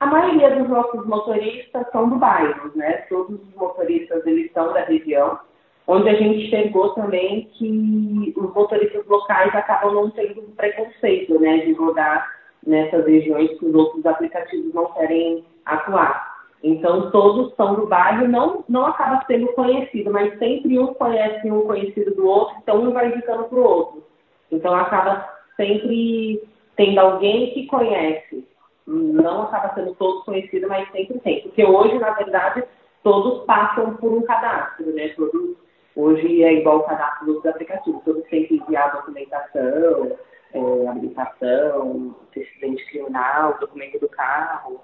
A 0.00 0.06
maioria 0.06 0.56
dos 0.56 0.68
nossos 0.68 1.06
motoristas 1.06 1.86
são 1.92 2.08
do 2.08 2.16
bairro, 2.16 2.72
né? 2.74 2.92
Todos 3.08 3.40
os 3.40 3.54
motoristas 3.54 4.26
eles 4.26 4.50
são 4.52 4.72
da 4.72 4.80
região, 4.80 5.38
onde 5.86 6.08
a 6.08 6.14
gente 6.14 6.48
chegou 6.48 6.90
também 6.90 7.48
que 7.52 8.32
os 8.36 8.54
motoristas 8.54 9.06
locais 9.06 9.54
acabam 9.54 9.94
não 9.94 10.10
tendo 10.10 10.42
preconceito, 10.56 11.38
né, 11.40 11.58
de 11.58 11.72
rodar 11.72 12.30
nessas 12.66 13.04
regiões 13.06 13.58
que 13.58 13.66
os 13.66 13.74
outros 13.74 14.06
aplicativos 14.06 14.72
não 14.72 14.86
querem 14.92 15.44
atuar. 15.64 16.32
Então 16.62 17.10
todos 17.10 17.54
são 17.56 17.74
do 17.74 17.86
bairro, 17.86 18.28
não 18.28 18.64
não 18.68 18.86
acaba 18.86 19.24
sendo 19.26 19.48
conhecido, 19.54 20.12
mas 20.12 20.38
sempre 20.38 20.78
um 20.78 20.94
conhece 20.94 21.50
um 21.50 21.62
conhecido 21.62 22.14
do 22.14 22.24
outro, 22.24 22.56
então 22.62 22.82
um 22.82 22.92
vai 22.92 23.08
indicando 23.08 23.44
para 23.44 23.58
o 23.58 23.64
outro. 23.64 24.04
Então 24.50 24.72
acaba 24.74 25.28
sempre 25.56 26.40
tendo 26.76 26.98
alguém 27.00 27.52
que 27.52 27.66
conhece 27.66 28.46
não 28.86 29.42
acaba 29.42 29.74
sendo 29.74 29.94
todos 29.94 30.24
conhecidos, 30.24 30.68
mas 30.68 30.90
sempre 30.90 31.18
tem. 31.20 31.42
Porque 31.42 31.64
hoje, 31.64 31.98
na 31.98 32.10
verdade, 32.10 32.64
todos 33.02 33.44
passam 33.44 33.94
por 33.96 34.12
um 34.12 34.22
cadastro, 34.22 34.92
né? 34.92 35.08
Todos, 35.10 35.56
hoje 35.96 36.42
é 36.42 36.54
igual 36.54 36.78
o 36.78 36.82
cadastro 36.84 37.26
dos 37.26 37.46
aplicativos, 37.46 38.02
todos 38.04 38.24
têm 38.28 38.46
que 38.46 38.56
enviar 38.56 38.92
documentação, 38.92 40.16
é, 40.52 40.88
habilitação, 40.88 42.16
antecedente 42.28 42.84
criminal, 42.86 43.58
documento 43.58 43.98
do 43.98 44.08
carro, 44.08 44.80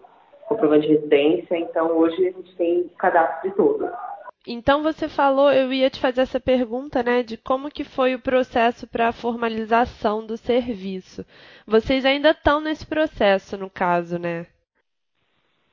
comprovante 0.46 0.86
de 0.86 0.94
residência. 0.94 1.56
Então, 1.56 1.96
hoje 1.96 2.28
a 2.28 2.30
gente 2.30 2.56
tem 2.56 2.88
cadastro 2.98 3.50
de 3.50 3.56
todos. 3.56 3.90
Então 4.46 4.82
você 4.82 5.08
falou, 5.08 5.52
eu 5.52 5.70
ia 5.70 5.90
te 5.90 6.00
fazer 6.00 6.22
essa 6.22 6.40
pergunta, 6.40 7.02
né, 7.02 7.22
de 7.22 7.36
como 7.36 7.70
que 7.70 7.84
foi 7.84 8.14
o 8.14 8.22
processo 8.22 8.86
para 8.86 9.08
a 9.08 9.12
formalização 9.12 10.24
do 10.24 10.38
serviço. 10.38 11.22
Vocês 11.66 12.06
ainda 12.06 12.30
estão 12.30 12.58
nesse 12.58 12.86
processo, 12.86 13.58
no 13.58 13.68
caso, 13.68 14.18
né? 14.18 14.46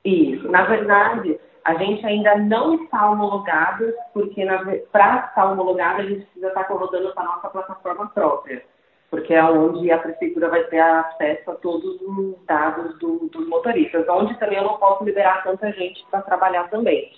Isso. 0.04 0.48
Na 0.50 0.66
verdade, 0.66 1.40
a 1.66 1.74
gente 1.74 2.06
ainda 2.06 2.38
não 2.38 2.76
está 2.76 3.10
homologado, 3.10 3.92
porque 4.14 4.46
para 4.92 5.26
estar 5.26 5.52
homologado 5.52 6.02
a 6.02 6.06
gente 6.06 6.22
precisa 6.26 6.50
estar 6.50 6.62
rodando 6.70 7.12
para 7.14 7.24
a 7.24 7.28
nossa 7.28 7.50
plataforma 7.50 8.08
própria, 8.14 8.64
porque 9.10 9.34
é 9.34 9.44
onde 9.44 9.92
a 9.92 9.98
prefeitura 9.98 10.48
vai 10.48 10.64
ter 10.66 10.80
acesso 10.80 11.50
a 11.50 11.56
todos 11.56 12.00
os 12.02 12.36
dados 12.46 13.00
do, 13.00 13.28
dos 13.30 13.48
motoristas, 13.48 14.08
onde 14.08 14.38
também 14.38 14.60
eu 14.60 14.64
não 14.64 14.78
posso 14.78 15.04
liberar 15.04 15.44
tanta 15.44 15.72
gente 15.72 16.06
para 16.12 16.22
trabalhar 16.22 16.70
também. 16.70 17.12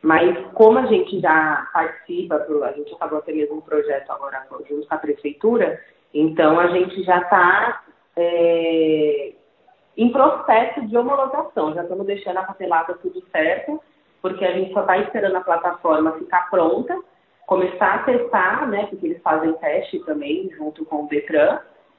Mas 0.00 0.38
como 0.54 0.78
a 0.78 0.86
gente 0.86 1.20
já 1.20 1.68
participa, 1.74 2.36
a 2.64 2.72
gente 2.72 2.94
acabou 2.94 3.18
até 3.18 3.32
mesmo 3.32 3.56
um 3.56 3.60
projeto 3.60 4.10
agora 4.10 4.46
junto 4.70 4.88
com 4.88 4.94
a 4.94 4.98
prefeitura, 4.98 5.78
então 6.14 6.58
a 6.58 6.68
gente 6.68 7.02
já 7.02 7.18
está 7.18 7.82
é, 8.16 9.32
em 9.96 10.10
processo 10.10 10.86
de 10.86 10.96
homologação. 10.96 11.74
Já 11.74 11.82
estamos 11.82 12.06
deixando 12.06 12.38
a 12.38 12.44
papelada 12.44 12.94
tudo 12.94 13.22
certo, 13.30 13.80
porque 14.20 14.44
a 14.44 14.52
gente 14.52 14.72
só 14.72 14.80
está 14.80 14.98
esperando 14.98 15.36
a 15.36 15.40
plataforma 15.40 16.12
ficar 16.12 16.48
pronta, 16.50 16.98
começar 17.46 17.94
a 17.94 18.02
testar, 18.04 18.68
né? 18.68 18.86
Porque 18.86 19.06
eles 19.06 19.22
fazem 19.22 19.52
teste 19.54 19.98
também 20.04 20.50
junto 20.56 20.84
com 20.84 21.04
o 21.04 21.08
Detran, 21.08 21.58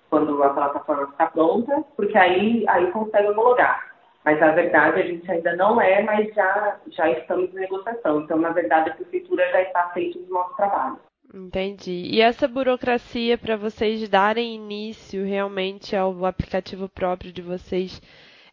quando 0.10 0.42
a 0.44 0.50
plataforma 0.50 1.08
ficar 1.08 1.32
pronta, 1.32 1.84
porque 1.96 2.18
aí, 2.18 2.66
aí 2.68 2.92
consegue 2.92 3.30
homologar. 3.30 3.94
Mas 4.24 4.42
a 4.42 4.52
verdade 4.52 5.02
a 5.02 5.06
gente 5.06 5.30
ainda 5.30 5.56
não 5.56 5.82
é, 5.82 6.02
mas 6.02 6.34
já, 6.34 6.78
já 6.88 7.10
estamos 7.10 7.50
em 7.52 7.60
negociação. 7.60 8.22
Então, 8.22 8.38
na 8.38 8.52
verdade, 8.52 8.90
a 8.90 8.94
prefeitura 8.94 9.44
já 9.52 9.62
está 9.62 9.90
feito 9.90 10.20
o 10.20 10.34
nosso 10.34 10.56
trabalho. 10.56 10.98
Entendi. 11.34 12.10
E 12.12 12.22
essa 12.22 12.48
burocracia 12.48 13.40
para 13.40 13.58
vocês 13.58 14.08
darem 14.08 14.56
início 14.56 15.26
realmente 15.26 15.96
ao 15.96 16.26
aplicativo 16.26 16.88
próprio 16.88 17.34
de 17.34 17.42
vocês 17.42 18.00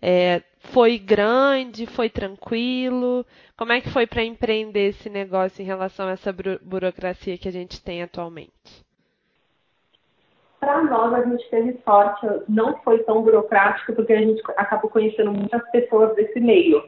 é, 0.01 0.43
foi 0.61 0.99
grande, 0.99 1.87
foi 1.87 2.09
tranquilo? 2.09 3.25
Como 3.55 3.73
é 3.73 3.83
que 3.83 3.91
foi 3.91 4.07
para 4.07 4.25
empreender 4.25 4.89
esse 4.89 5.11
negócio 5.11 5.61
em 5.61 5.67
relação 5.67 6.09
a 6.09 6.13
essa 6.13 6.35
burocracia 6.63 7.37
que 7.37 7.49
a 7.49 7.53
gente 7.53 7.85
tem 7.85 8.03
atualmente? 8.03 8.51
Para 10.59 10.83
nós, 10.85 11.13
a 11.13 11.23
gente 11.25 11.49
teve 11.51 11.79
sorte, 11.85 12.27
não 12.49 12.79
foi 12.79 13.03
tão 13.05 13.23
burocrático, 13.23 13.95
porque 13.95 14.13
a 14.13 14.21
gente 14.21 14.43
acabou 14.57 14.91
conhecendo 14.91 15.33
muitas 15.33 15.63
pessoas 15.71 16.15
desse 16.15 16.41
meio. 16.41 16.83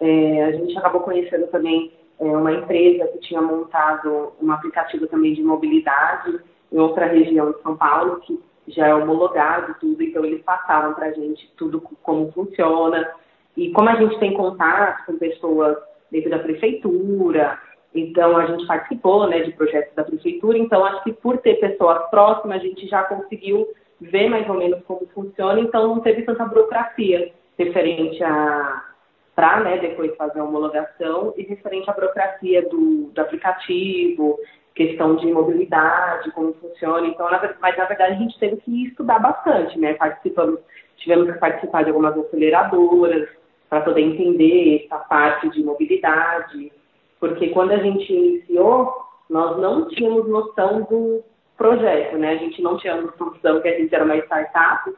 É, 0.00 0.44
a 0.44 0.52
gente 0.52 0.76
acabou 0.78 1.02
conhecendo 1.02 1.46
também 1.48 1.92
é, 2.20 2.24
uma 2.24 2.52
empresa 2.52 3.06
que 3.08 3.18
tinha 3.20 3.40
montado 3.40 4.32
um 4.40 4.52
aplicativo 4.52 5.06
também 5.06 5.34
de 5.34 5.42
mobilidade 5.42 6.40
em 6.70 6.78
outra 6.78 7.06
região 7.06 7.52
de 7.52 7.62
São 7.62 7.76
Paulo, 7.76 8.20
que 8.20 8.38
já 8.68 8.86
é 8.86 8.94
homologado 8.94 9.74
tudo, 9.80 10.02
então 10.02 10.24
eles 10.24 10.42
passaram 10.42 10.94
para 10.94 11.06
a 11.06 11.12
gente 11.12 11.50
tudo 11.56 11.80
como 12.02 12.30
funciona. 12.32 13.10
E 13.56 13.72
como 13.72 13.88
a 13.88 13.96
gente 13.96 14.18
tem 14.20 14.34
contato 14.34 15.06
com 15.06 15.18
pessoas 15.18 15.76
dentro 16.10 16.30
da 16.30 16.38
prefeitura, 16.38 17.58
então, 17.94 18.36
a 18.36 18.46
gente 18.46 18.66
participou 18.66 19.26
né, 19.26 19.40
de 19.40 19.52
projetos 19.52 19.94
da 19.96 20.04
prefeitura, 20.04 20.56
então 20.56 20.84
acho 20.84 21.02
que 21.02 21.12
por 21.12 21.38
ter 21.38 21.54
pessoas 21.58 22.08
próximas, 22.08 22.60
a 22.60 22.64
gente 22.64 22.86
já 22.86 23.02
conseguiu 23.02 23.66
ver 24.00 24.28
mais 24.28 24.48
ou 24.48 24.54
menos 24.54 24.80
como 24.84 25.06
funciona, 25.12 25.60
então 25.60 25.88
não 25.88 26.00
teve 26.00 26.22
tanta 26.22 26.44
burocracia 26.44 27.32
referente 27.58 28.22
a 28.22 28.89
para 29.34 29.60
né, 29.60 29.78
depois 29.78 30.14
fazer 30.16 30.40
a 30.40 30.44
homologação 30.44 31.32
e 31.36 31.42
referente 31.42 31.88
à 31.88 31.92
burocracia 31.92 32.68
do, 32.68 33.10
do 33.12 33.20
aplicativo, 33.20 34.38
questão 34.74 35.16
de 35.16 35.26
mobilidade, 35.32 36.30
como 36.32 36.52
funciona. 36.54 37.06
Então, 37.06 37.28
mas 37.60 37.76
na 37.76 37.84
verdade 37.84 38.14
a 38.14 38.18
gente 38.18 38.38
teve 38.38 38.56
que 38.58 38.86
estudar 38.86 39.18
bastante, 39.18 39.78
né? 39.78 39.94
Participamos, 39.94 40.60
tivemos 40.96 41.32
que 41.32 41.38
participar 41.38 41.82
de 41.84 41.90
algumas 41.90 42.16
aceleradoras 42.16 43.28
para 43.68 43.82
poder 43.82 44.02
entender 44.02 44.84
essa 44.84 44.98
parte 44.98 45.48
de 45.50 45.62
mobilidade 45.62 46.72
porque 47.20 47.50
quando 47.50 47.72
a 47.72 47.76
gente 47.76 48.10
iniciou, 48.10 49.04
nós 49.28 49.58
não 49.58 49.86
tínhamos 49.88 50.26
noção 50.26 50.82
do 50.84 51.22
projeto, 51.56 52.16
né? 52.16 52.30
A 52.30 52.36
gente 52.36 52.62
não 52.62 52.78
tinha 52.78 52.96
noção 52.96 53.60
que 53.60 53.68
a 53.68 53.78
gente 53.78 53.94
era 53.94 54.04
uma 54.04 54.16
startup, 54.16 54.90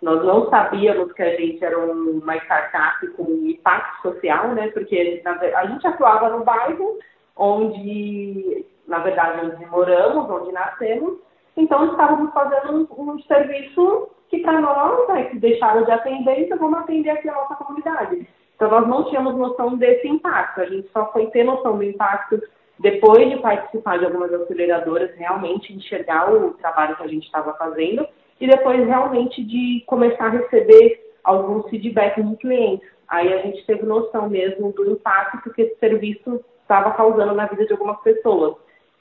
nós 0.00 0.24
não 0.24 0.48
sabíamos 0.48 1.12
que 1.12 1.22
a 1.22 1.36
gente 1.36 1.64
era 1.64 1.78
uma 1.78 2.36
startup 2.36 3.06
com 3.08 3.24
impacto 3.44 4.02
social, 4.02 4.48
né? 4.48 4.68
Porque 4.68 5.22
a 5.54 5.66
gente 5.66 5.86
atuava 5.86 6.28
no 6.30 6.44
bairro 6.44 6.98
onde, 7.36 8.64
na 8.86 8.98
verdade, 8.98 9.46
onde 9.46 9.66
moramos, 9.66 10.30
onde 10.30 10.52
nascemos, 10.52 11.18
então 11.56 11.90
estávamos 11.90 12.32
fazendo 12.32 12.88
um, 12.96 13.10
um 13.10 13.22
serviço 13.22 14.10
que 14.28 14.38
para 14.40 14.60
nós, 14.60 15.08
né, 15.08 15.24
que 15.24 15.38
deixaram 15.38 15.84
de 15.84 15.90
atender, 15.90 16.40
então 16.40 16.58
vamos 16.58 16.80
atender 16.80 17.10
aqui 17.10 17.28
a 17.28 17.34
nossa 17.34 17.54
comunidade. 17.56 18.28
Então, 18.54 18.70
nós 18.70 18.86
não 18.88 19.04
tínhamos 19.04 19.36
noção 19.36 19.76
desse 19.76 20.06
impacto, 20.06 20.60
a 20.60 20.66
gente 20.66 20.88
só 20.92 21.10
foi 21.12 21.26
ter 21.28 21.44
noção 21.44 21.76
do 21.78 21.84
impacto 21.84 22.40
depois 22.78 23.28
de 23.30 23.38
participar 23.38 23.98
de 23.98 24.04
algumas 24.04 24.32
aceleradoras, 24.32 25.14
realmente 25.16 25.72
enxergar 25.72 26.32
o 26.32 26.54
trabalho 26.54 26.96
que 26.96 27.02
a 27.02 27.08
gente 27.08 27.24
estava 27.24 27.54
fazendo 27.54 28.06
e 28.40 28.46
depois 28.46 28.86
realmente 28.86 29.42
de 29.42 29.82
começar 29.86 30.26
a 30.26 30.30
receber 30.30 31.14
alguns 31.24 31.68
feedbacks 31.68 32.28
de 32.28 32.36
clientes. 32.36 32.88
Aí 33.08 33.32
a 33.32 33.42
gente 33.42 33.64
teve 33.66 33.84
noção 33.84 34.28
mesmo 34.28 34.72
do 34.72 34.90
impacto 34.90 35.52
que 35.52 35.62
esse 35.62 35.78
serviço 35.78 36.44
estava 36.62 36.92
causando 36.92 37.34
na 37.34 37.46
vida 37.46 37.66
de 37.66 37.72
algumas 37.72 38.00
pessoas, 38.02 38.56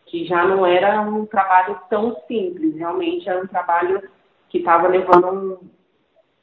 que 0.05 0.25
já 0.25 0.45
não 0.45 0.65
era 0.65 1.01
um 1.01 1.25
trabalho 1.25 1.77
tão 1.89 2.15
simples, 2.27 2.75
realmente 2.75 3.27
era 3.27 3.43
um 3.43 3.47
trabalho 3.47 4.01
que 4.49 4.59
estava 4.59 4.87
levando 4.87 5.59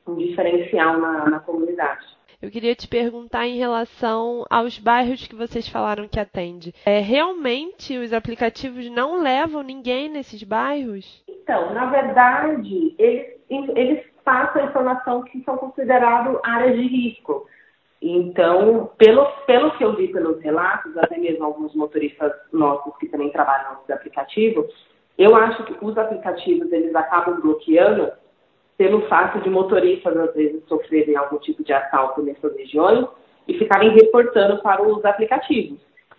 um, 0.06 0.12
um 0.12 0.16
diferencial 0.16 0.98
na, 0.98 1.30
na 1.30 1.40
comunidade. 1.40 2.04
Eu 2.44 2.50
queria 2.50 2.74
te 2.74 2.86
perguntar 2.86 3.46
em 3.46 3.56
relação 3.56 4.44
aos 4.50 4.78
bairros 4.78 5.26
que 5.26 5.34
vocês 5.34 5.66
falaram 5.66 6.06
que 6.06 6.20
atende. 6.20 6.74
É, 6.84 6.98
realmente 6.98 7.96
os 7.96 8.12
aplicativos 8.12 8.90
não 8.90 9.18
levam 9.22 9.62
ninguém 9.62 10.10
nesses 10.10 10.42
bairros? 10.42 11.24
Então, 11.26 11.72
na 11.72 11.86
verdade, 11.86 12.94
eles, 12.98 13.38
eles 13.48 14.04
passam 14.22 14.66
informação 14.66 15.22
que 15.22 15.42
são 15.42 15.56
considerados 15.56 16.38
áreas 16.44 16.76
de 16.76 16.86
risco. 16.86 17.48
Então, 18.02 18.90
pelo, 18.98 19.24
pelo 19.46 19.70
que 19.78 19.82
eu 19.82 19.96
vi 19.96 20.08
pelos 20.08 20.38
relatos, 20.42 20.94
até 20.98 21.16
mesmo 21.16 21.46
alguns 21.46 21.74
motoristas 21.74 22.30
nossos 22.52 22.94
que 22.98 23.08
também 23.08 23.30
trabalham 23.30 23.78
nos 23.80 23.88
aplicativos, 23.88 24.66
eu 25.16 25.34
acho 25.34 25.64
que 25.64 25.82
os 25.82 25.96
aplicativos 25.96 26.70
eles 26.70 26.94
acabam 26.94 27.40
bloqueando 27.40 28.12
pelo 28.76 29.02
fato 29.08 29.40
de 29.40 29.50
motoristas, 29.50 30.16
às 30.16 30.34
vezes, 30.34 30.64
sofrerem 30.66 31.16
algum 31.16 31.38
tipo 31.38 31.62
de 31.62 31.72
assalto 31.72 32.22
nessas 32.22 32.56
regiões 32.56 33.06
e 33.46 33.58
ficarem 33.58 33.90
reportando 33.90 34.60
para 34.62 34.82
os 34.82 35.04
aplicativos. 35.04 35.78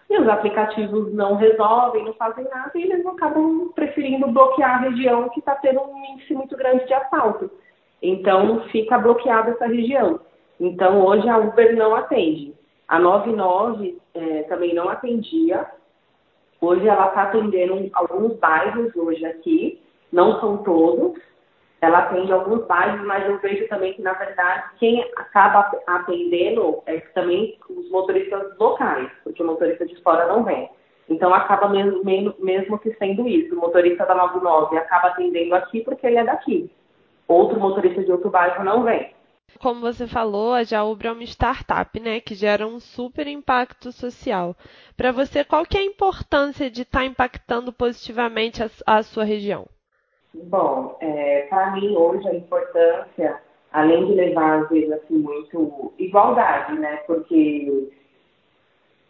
E 0.10 0.20
os 0.20 0.28
aplicativos 0.28 1.12
não 1.14 1.36
resolvem, 1.36 2.06
não 2.06 2.14
fazem 2.14 2.46
nada 2.46 2.72
e 2.76 2.84
eles 2.84 3.06
acabam 3.06 3.72
preferindo 3.74 4.28
bloquear 4.28 4.76
a 4.76 4.90
região 4.90 5.30
que 5.30 5.40
está 5.40 5.56
tendo 5.56 5.82
um 5.82 6.14
índice 6.14 6.34
muito 6.34 6.56
grande 6.56 6.86
de 6.86 6.94
assalto. 6.94 7.50
Então, 8.02 8.62
fica 8.72 9.00
bloqueada 9.00 9.52
essa 9.52 9.66
região. 9.66 10.20
Então, 10.60 11.04
hoje 11.04 11.28
a 11.28 11.38
Uber 11.38 11.76
não 11.76 11.96
atende. 11.96 12.54
A 12.88 13.00
99 13.00 13.98
é, 14.14 14.44
também 14.44 14.76
não 14.76 14.88
atendia. 14.88 15.66
Hoje 16.62 16.88
ela 16.88 17.08
está 17.08 17.24
atendendo 17.24 17.90
alguns 17.94 18.38
bairros 18.38 18.96
hoje 18.96 19.26
aqui, 19.26 19.82
não 20.12 20.40
são 20.40 20.58
todos, 20.58 21.20
ela 21.82 22.00
atende 22.00 22.32
alguns 22.32 22.66
bairros, 22.66 23.06
mas 23.06 23.28
eu 23.28 23.38
vejo 23.40 23.68
também 23.68 23.94
que, 23.94 24.02
na 24.02 24.14
verdade, 24.14 24.64
quem 24.80 25.04
acaba 25.16 25.72
atendendo 25.86 26.82
é 26.86 27.00
também 27.14 27.58
os 27.70 27.90
motoristas 27.90 28.58
locais, 28.58 29.12
porque 29.24 29.44
o 29.44 29.46
motorista 29.46 29.86
de 29.86 29.96
fora 30.02 30.28
não 30.28 30.44
vem. 30.44 30.70
Então, 31.08 31.34
acaba 31.34 31.70
mesmo, 31.70 32.02
mesmo 32.40 32.80
que 32.80 32.94
sendo 32.96 33.28
isso. 33.28 33.54
O 33.54 33.60
motorista 33.60 34.06
da 34.06 34.16
99 34.16 34.78
acaba 34.78 35.10
atendendo 35.10 35.54
aqui 35.54 35.82
porque 35.82 36.08
ele 36.08 36.18
é 36.18 36.24
daqui. 36.24 36.72
Outro 37.28 37.60
motorista 37.60 38.04
de 38.04 38.12
outro 38.12 38.30
bairro 38.30 38.64
não 38.64 38.84
vem. 38.84 39.14
Como 39.60 39.80
você 39.80 40.08
falou, 40.08 40.54
a 40.54 40.64
Jaubra 40.64 41.10
é 41.10 41.12
uma 41.12 41.24
startup, 41.24 42.00
né, 42.00 42.20
que 42.20 42.36
gera 42.36 42.68
um 42.68 42.80
super 42.80 43.28
impacto 43.28 43.92
social. 43.92 44.56
Para 44.98 45.12
você, 45.12 45.44
qual 45.44 45.66
que 45.66 45.78
é 45.78 45.82
a 45.82 45.86
importância 45.86 46.70
de 46.70 46.82
estar 46.82 47.00
tá 47.00 47.06
impactando 47.06 47.72
positivamente 47.72 48.62
a, 48.64 48.70
a 48.86 49.04
sua 49.04 49.24
região? 49.24 49.68
Bom, 50.44 50.98
é, 51.00 51.48
para 51.50 51.72
mim 51.72 51.96
hoje 51.96 52.28
a 52.28 52.36
importância, 52.36 53.42
além 53.72 54.06
de 54.06 54.14
levar, 54.14 54.64
às 54.64 54.70
vezes, 54.70 54.92
assim, 54.92 55.18
muito 55.18 55.94
igualdade, 55.98 56.78
né? 56.78 56.98
Porque 57.08 57.90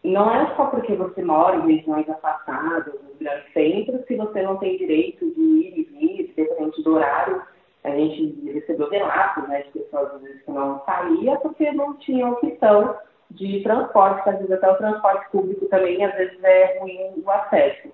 não 0.04 0.30
é 0.32 0.56
só 0.56 0.68
porque 0.68 0.96
você 0.96 1.24
mora 1.24 1.58
em 1.58 1.76
regiões 1.76 2.08
afastadas, 2.10 2.94
no 2.94 3.16
grande 3.20 3.52
centro, 3.54 4.04
que 4.04 4.16
você 4.16 4.42
não 4.44 4.58
tem 4.58 4.78
direito 4.78 5.26
de 5.34 5.42
ir 5.42 5.80
e 5.80 5.84
vir, 5.84 6.34
dependente 6.36 6.84
do 6.84 6.94
horário. 6.94 7.42
A 7.84 7.90
gente 7.90 8.52
recebeu 8.52 8.90
relatos 8.90 9.48
né, 9.48 9.64
de 9.64 9.80
pessoas 9.80 10.14
às 10.14 10.22
vezes, 10.22 10.42
que 10.44 10.52
não 10.52 10.84
saía 10.86 11.36
porque 11.38 11.72
não 11.72 11.96
tinha 11.98 12.28
opção 12.28 12.96
de 13.32 13.62
transporte, 13.64 14.30
às 14.30 14.38
vezes 14.38 14.52
até 14.52 14.70
o 14.70 14.78
transporte 14.78 15.30
público 15.32 15.66
também, 15.68 16.04
às 16.04 16.16
vezes 16.16 16.44
é 16.44 16.80
ruim 16.80 17.24
o 17.24 17.32
acesso. 17.32 17.90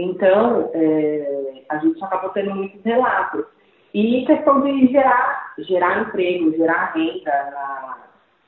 Então, 0.00 0.70
é, 0.72 1.62
a 1.68 1.78
gente 1.78 2.02
acabou 2.02 2.30
tendo 2.30 2.54
muitos 2.54 2.82
relatos. 2.82 3.44
E 3.92 4.24
questão 4.24 4.60
de 4.60 4.86
gerar, 4.88 5.54
gerar 5.58 6.02
emprego, 6.02 6.56
gerar 6.56 6.92
renda 6.94 7.50
na, 7.50 7.98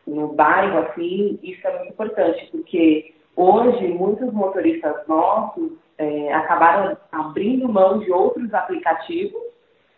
no 0.07 0.29
bairro, 0.29 0.79
assim, 0.79 1.39
isso 1.43 1.67
é 1.67 1.79
muito 1.79 1.93
importante, 1.93 2.49
porque 2.53 3.15
hoje 3.37 3.89
muitos 3.89 4.33
motoristas 4.33 5.07
nossos 5.09 5.73
é, 5.99 6.33
acabaram 6.33 6.97
abrindo 7.11 7.69
mão 7.69 7.99
de 7.99 8.13
outros 8.13 8.53
aplicativos 8.55 9.43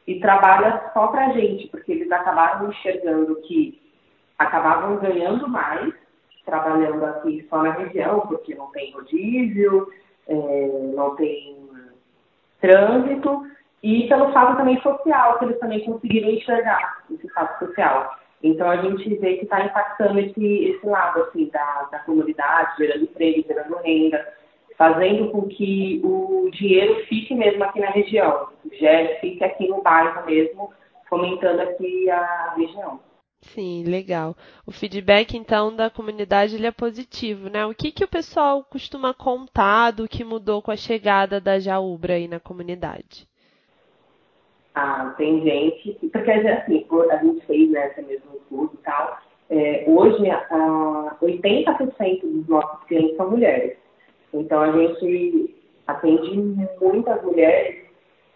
e 0.07 0.19
trabalham 0.19 0.81
só 0.93 1.09
para 1.09 1.27
a 1.27 1.33
gente, 1.33 1.69
porque 1.69 1.93
eles 1.93 2.11
acabaram 2.11 2.71
enxergando 2.71 3.37
que 3.43 3.81
acabavam 4.39 4.97
ganhando 4.97 5.49
mais 5.49 5.93
trabalhando 6.45 7.05
aqui 7.05 7.47
só 7.49 7.63
na 7.63 7.73
região, 7.73 8.21
porque 8.21 8.55
não 8.55 8.71
tem 8.71 8.93
rodízio, 8.93 9.89
é, 10.29 10.67
não 10.95 11.15
tem 11.17 11.57
trânsito, 12.61 13.47
e 13.83 14.09
pelo 14.09 14.33
fato 14.33 14.57
também 14.57 14.81
social, 14.81 15.39
que 15.39 15.45
eles 15.45 15.59
também 15.59 15.85
conseguiram 15.85 16.31
enxergar 16.31 17.05
esse 17.11 17.29
fato 17.29 17.67
social. 17.67 18.17
Então 18.43 18.69
a 18.69 18.77
gente 18.77 19.15
vê 19.17 19.37
que 19.37 19.45
está 19.45 19.65
impactando 19.65 20.19
esse, 20.21 20.65
esse 20.65 20.87
lado 20.87 21.23
assim, 21.23 21.51
da, 21.51 21.89
da 21.91 21.99
comunidade, 22.01 22.77
gerando 22.79 23.05
emprego, 23.05 23.45
gerando 23.47 23.77
renda, 23.83 24.35
fazendo 24.77 25.31
com 25.31 25.49
que 25.49 26.01
o 26.05 26.49
dinheiro 26.51 27.05
fique 27.07 27.35
mesmo 27.35 27.63
aqui 27.65 27.81
na 27.81 27.91
região, 27.91 28.49
já 28.73 29.19
fique 29.21 29.43
aqui 29.45 29.69
no 29.69 29.83
bairro 29.83 30.27
mesmo, 30.27 30.73
fomentando 31.09 31.63
aqui 31.63 32.11
a 32.11 32.55
região. 32.57 33.01
Sim, 33.53 33.85
legal. 33.85 34.35
O 34.67 34.73
feedback, 34.73 35.37
então, 35.37 35.75
da 35.75 35.91
comunidade 35.91 36.57
ele 36.57 36.67
é 36.67 36.73
positivo, 36.73 37.49
né? 37.49 37.65
O 37.67 37.75
que, 37.75 37.93
que 37.93 38.05
o 38.05 38.09
pessoal 38.09 38.65
costuma 38.65 39.13
contar 39.13 39.93
do 39.93 40.09
que 40.09 40.25
mudou 40.25 40.63
com 40.63 40.71
a 40.71 40.77
chegada 40.77 41.41
da 41.41 41.59
Jaubra 41.59 42.15
aí 42.15 42.27
na 42.27 42.41
comunidade? 42.41 43.29
Ah, 44.75 45.15
tem 45.17 45.43
gente, 45.43 45.99
porque 46.11 46.31
assim, 46.31 46.85
a 47.11 47.17
gente 47.19 47.47
fez 47.47 47.71
né, 47.71 47.89
esse 47.89 48.03
mesmo 48.03 48.41
curso 48.49 48.75
e 48.75 48.85
tal. 48.85 49.19
É, 49.51 49.85
hoje, 49.87 50.29
ah, 50.31 51.17
80% 51.23 52.23
dos 52.23 52.49
nossos 52.49 52.85
clientes 52.87 53.17
são 53.17 53.31
mulheres. 53.31 53.77
Então, 54.33 54.61
a 54.61 54.73
gente 54.73 55.55
atende 55.87 56.37
muitas 56.81 57.23
mulheres 57.23 57.85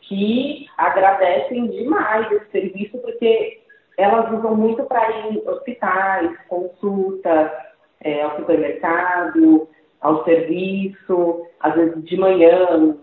que 0.03 0.67
agradecem 0.77 1.67
demais 1.67 2.31
esse 2.31 2.51
serviço, 2.51 2.99
porque 2.99 3.61
elas 3.99 4.33
usam 4.33 4.55
muito 4.55 4.85
para 4.85 5.11
ir 5.29 5.43
hospitais, 5.47 6.31
consultas, 6.49 7.51
é, 8.01 8.23
ao 8.23 8.37
supermercado, 8.37 9.69
ao 10.01 10.25
serviço, 10.25 11.45
às 11.59 11.75
vezes 11.75 12.05
de 12.05 12.17
manhã, 12.17 12.97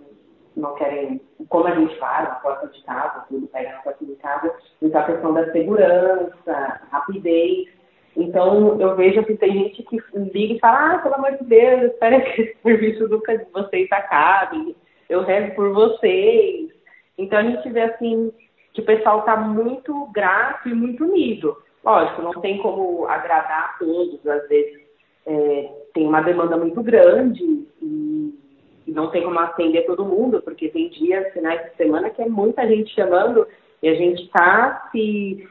não 0.55 0.73
querem, 0.75 1.19
como 1.49 1.67
a 1.67 1.75
gente 1.75 1.99
faz, 1.99 2.29
na 2.29 2.35
porta 2.35 2.67
de 2.67 2.81
casa, 2.83 3.25
tudo 3.27 3.45
pega 3.47 3.73
na 3.73 3.79
porta 3.79 4.05
de 4.05 4.15
casa, 4.15 4.53
então 4.81 5.01
a 5.01 5.05
questão 5.05 5.33
da 5.33 5.51
segurança, 5.51 6.81
rapidez. 6.89 7.67
Então 8.15 8.79
eu 8.79 8.95
vejo 8.95 9.21
que 9.25 9.35
tem 9.35 9.51
gente 9.51 9.83
que 9.83 10.01
liga 10.13 10.53
e 10.53 10.59
fala, 10.59 10.93
ah, 10.93 10.99
pelo 10.99 11.15
amor 11.15 11.33
de 11.33 11.43
Deus, 11.43 11.91
espera 11.91 12.21
que 12.21 12.41
esse 12.41 12.57
serviço 12.63 13.09
nunca 13.09 13.37
de 13.37 13.45
vocês 13.51 13.91
acabe, 13.91 14.73
eu 15.09 15.23
rezo 15.23 15.53
por 15.55 15.73
vocês. 15.73 16.69
Então 17.17 17.39
a 17.39 17.43
gente 17.43 17.69
vê 17.69 17.81
assim 17.81 18.31
que 18.75 18.81
o 18.81 18.85
pessoal 18.85 19.21
está 19.21 19.35
muito 19.35 20.07
grato 20.13 20.69
e 20.69 20.73
muito 20.75 21.03
unido. 21.03 21.57
Lógico, 21.83 22.21
não 22.21 22.33
tem 22.41 22.59
como 22.59 23.07
agradar 23.07 23.71
a 23.75 23.79
todos, 23.79 24.27
às 24.27 24.47
vezes 24.47 24.85
é, 25.25 25.71
tem 25.93 26.05
uma 26.05 26.21
demanda 26.21 26.55
muito 26.57 26.83
grande 26.83 27.43
e 27.81 28.15
e 28.87 28.91
não 28.91 29.09
tem 29.09 29.23
como 29.23 29.39
atender 29.39 29.85
todo 29.85 30.05
mundo, 30.05 30.41
porque 30.41 30.69
tem 30.69 30.89
dias, 30.89 31.33
finais 31.33 31.63
de 31.63 31.75
semana, 31.75 32.09
que 32.09 32.21
é 32.21 32.29
muita 32.29 32.67
gente 32.67 32.93
chamando 32.93 33.47
e 33.81 33.89
a 33.89 33.95
gente 33.95 34.23
está 34.23 34.89
se, 34.91 35.47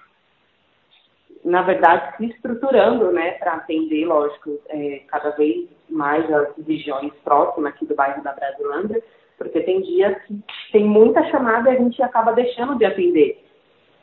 na 1.45 1.63
verdade, 1.63 2.17
se 2.17 2.27
estruturando, 2.27 3.11
né, 3.11 3.33
para 3.33 3.55
atender, 3.55 4.07
lógico, 4.07 4.59
é, 4.69 5.03
cada 5.09 5.31
vez 5.31 5.69
mais 5.89 6.33
as 6.33 6.57
regiões 6.65 7.13
próximas 7.25 7.73
aqui 7.73 7.85
do 7.87 7.95
bairro 7.95 8.23
da 8.23 8.33
Brasilândia, 8.33 9.03
porque 9.37 9.61
tem 9.61 9.81
dias 9.83 10.17
que 10.25 10.43
tem 10.73 10.85
muita 10.85 11.23
chamada 11.31 11.71
e 11.71 11.77
a 11.77 11.81
gente 11.81 12.03
acaba 12.03 12.33
deixando 12.33 12.77
de 12.77 12.85
atender. 12.85 13.45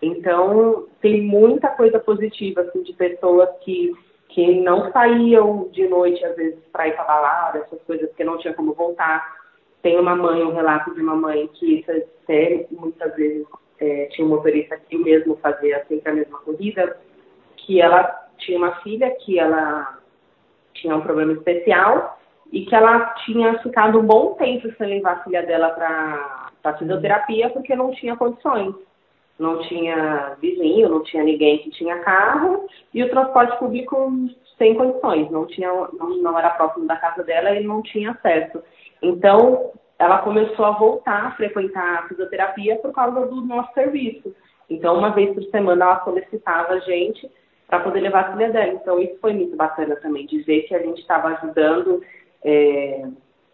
Então, 0.02 0.88
tem 1.00 1.22
muita 1.22 1.70
coisa 1.70 2.00
positiva, 2.00 2.62
assim, 2.62 2.82
de 2.84 2.94
pessoas 2.94 3.50
que 3.63 3.94
que 4.32 4.62
não 4.62 4.91
saíam 4.94 5.67
de 5.72 5.88
noite, 5.89 6.24
às 6.24 6.36
vezes, 6.38 6.60
para 6.72 6.88
ir 6.88 6.96
para 6.96 7.04
balada, 7.04 7.60
essas 7.60 7.82
coisas, 7.84 8.08
porque 8.08 8.24
não 8.24 8.38
tinha 8.38 8.54
como 8.54 8.74
voltar. 8.74 9.41
Tem 9.82 10.00
uma 10.00 10.15
mãe, 10.15 10.41
um 10.41 10.54
relato 10.54 10.94
de 10.96 11.02
uma 11.02 11.15
mãe 11.15 11.48
que 11.54 11.84
até 11.89 12.65
muitas 12.72 13.13
vezes 13.15 13.46
é, 13.80 14.06
tinha 14.06 14.26
um 14.26 14.30
motorista 14.30 14.78
que 14.78 14.98
mesmo 14.98 15.36
fazia 15.38 15.84
sempre 15.88 16.10
a 16.10 16.15
mesma 16.15 16.39
corrida, 16.39 16.98
que 17.58 17.82
ela 17.82 18.04
tinha 18.38 18.58
uma 18.58 18.76
filha 18.82 19.12
que 19.20 19.38
ela 19.38 20.00
tinha 20.74 20.96
um 20.96 21.02
problema 21.02 21.34
especial 21.34 22.20
e 22.52 22.66
que 22.66 22.76
ela 22.76 23.14
tinha 23.26 23.58
ficado 23.60 24.00
um 24.00 24.06
bom 24.06 24.34
tempo 24.34 24.72
sem 24.78 24.88
levar 24.88 25.14
a 25.14 25.24
filha 25.24 25.44
dela 25.44 25.70
para 25.70 26.78
fisioterapia 26.78 27.50
porque 27.50 27.76
não 27.76 27.92
tinha 27.92 28.16
condições 28.16 28.76
não 29.42 29.60
tinha 29.64 30.38
vizinho, 30.40 30.88
não 30.88 31.04
tinha 31.04 31.24
ninguém 31.24 31.58
que 31.58 31.72
tinha 31.72 32.00
carro, 32.00 32.68
e 32.94 33.04
o 33.04 33.10
transporte 33.10 33.58
público 33.58 34.12
sem 34.58 34.76
condições, 34.76 35.32
não, 35.32 35.48
tinha, 35.48 35.70
não, 35.94 36.18
não 36.22 36.38
era 36.38 36.52
próximo 36.52 36.86
da 36.86 36.96
casa 36.96 37.24
dela 37.24 37.56
e 37.56 37.64
não 37.64 37.82
tinha 37.82 38.12
acesso. 38.12 38.62
Então, 39.02 39.72
ela 39.98 40.20
começou 40.20 40.64
a 40.64 40.72
voltar 40.72 41.26
a 41.26 41.32
frequentar 41.32 42.00
a 42.00 42.08
fisioterapia 42.08 42.76
por 42.76 42.94
causa 42.94 43.26
do 43.26 43.42
nosso 43.42 43.74
serviço. 43.74 44.34
Então, 44.70 44.96
uma 44.98 45.10
vez 45.10 45.34
por 45.34 45.44
semana, 45.46 45.86
ela 45.86 46.04
solicitava 46.04 46.74
a 46.74 46.80
gente 46.80 47.30
para 47.68 47.80
poder 47.80 48.02
levar 48.02 48.20
a 48.20 48.34
filha 48.34 48.52
dela. 48.52 48.74
Então, 48.74 49.00
isso 49.00 49.18
foi 49.20 49.34
muito 49.34 49.56
bacana 49.56 49.96
também, 49.96 50.28
de 50.28 50.44
ver 50.44 50.62
que 50.64 50.76
a 50.76 50.80
gente 50.80 51.02
estava 51.02 51.30
ajudando 51.30 52.04
é, 52.43 53.04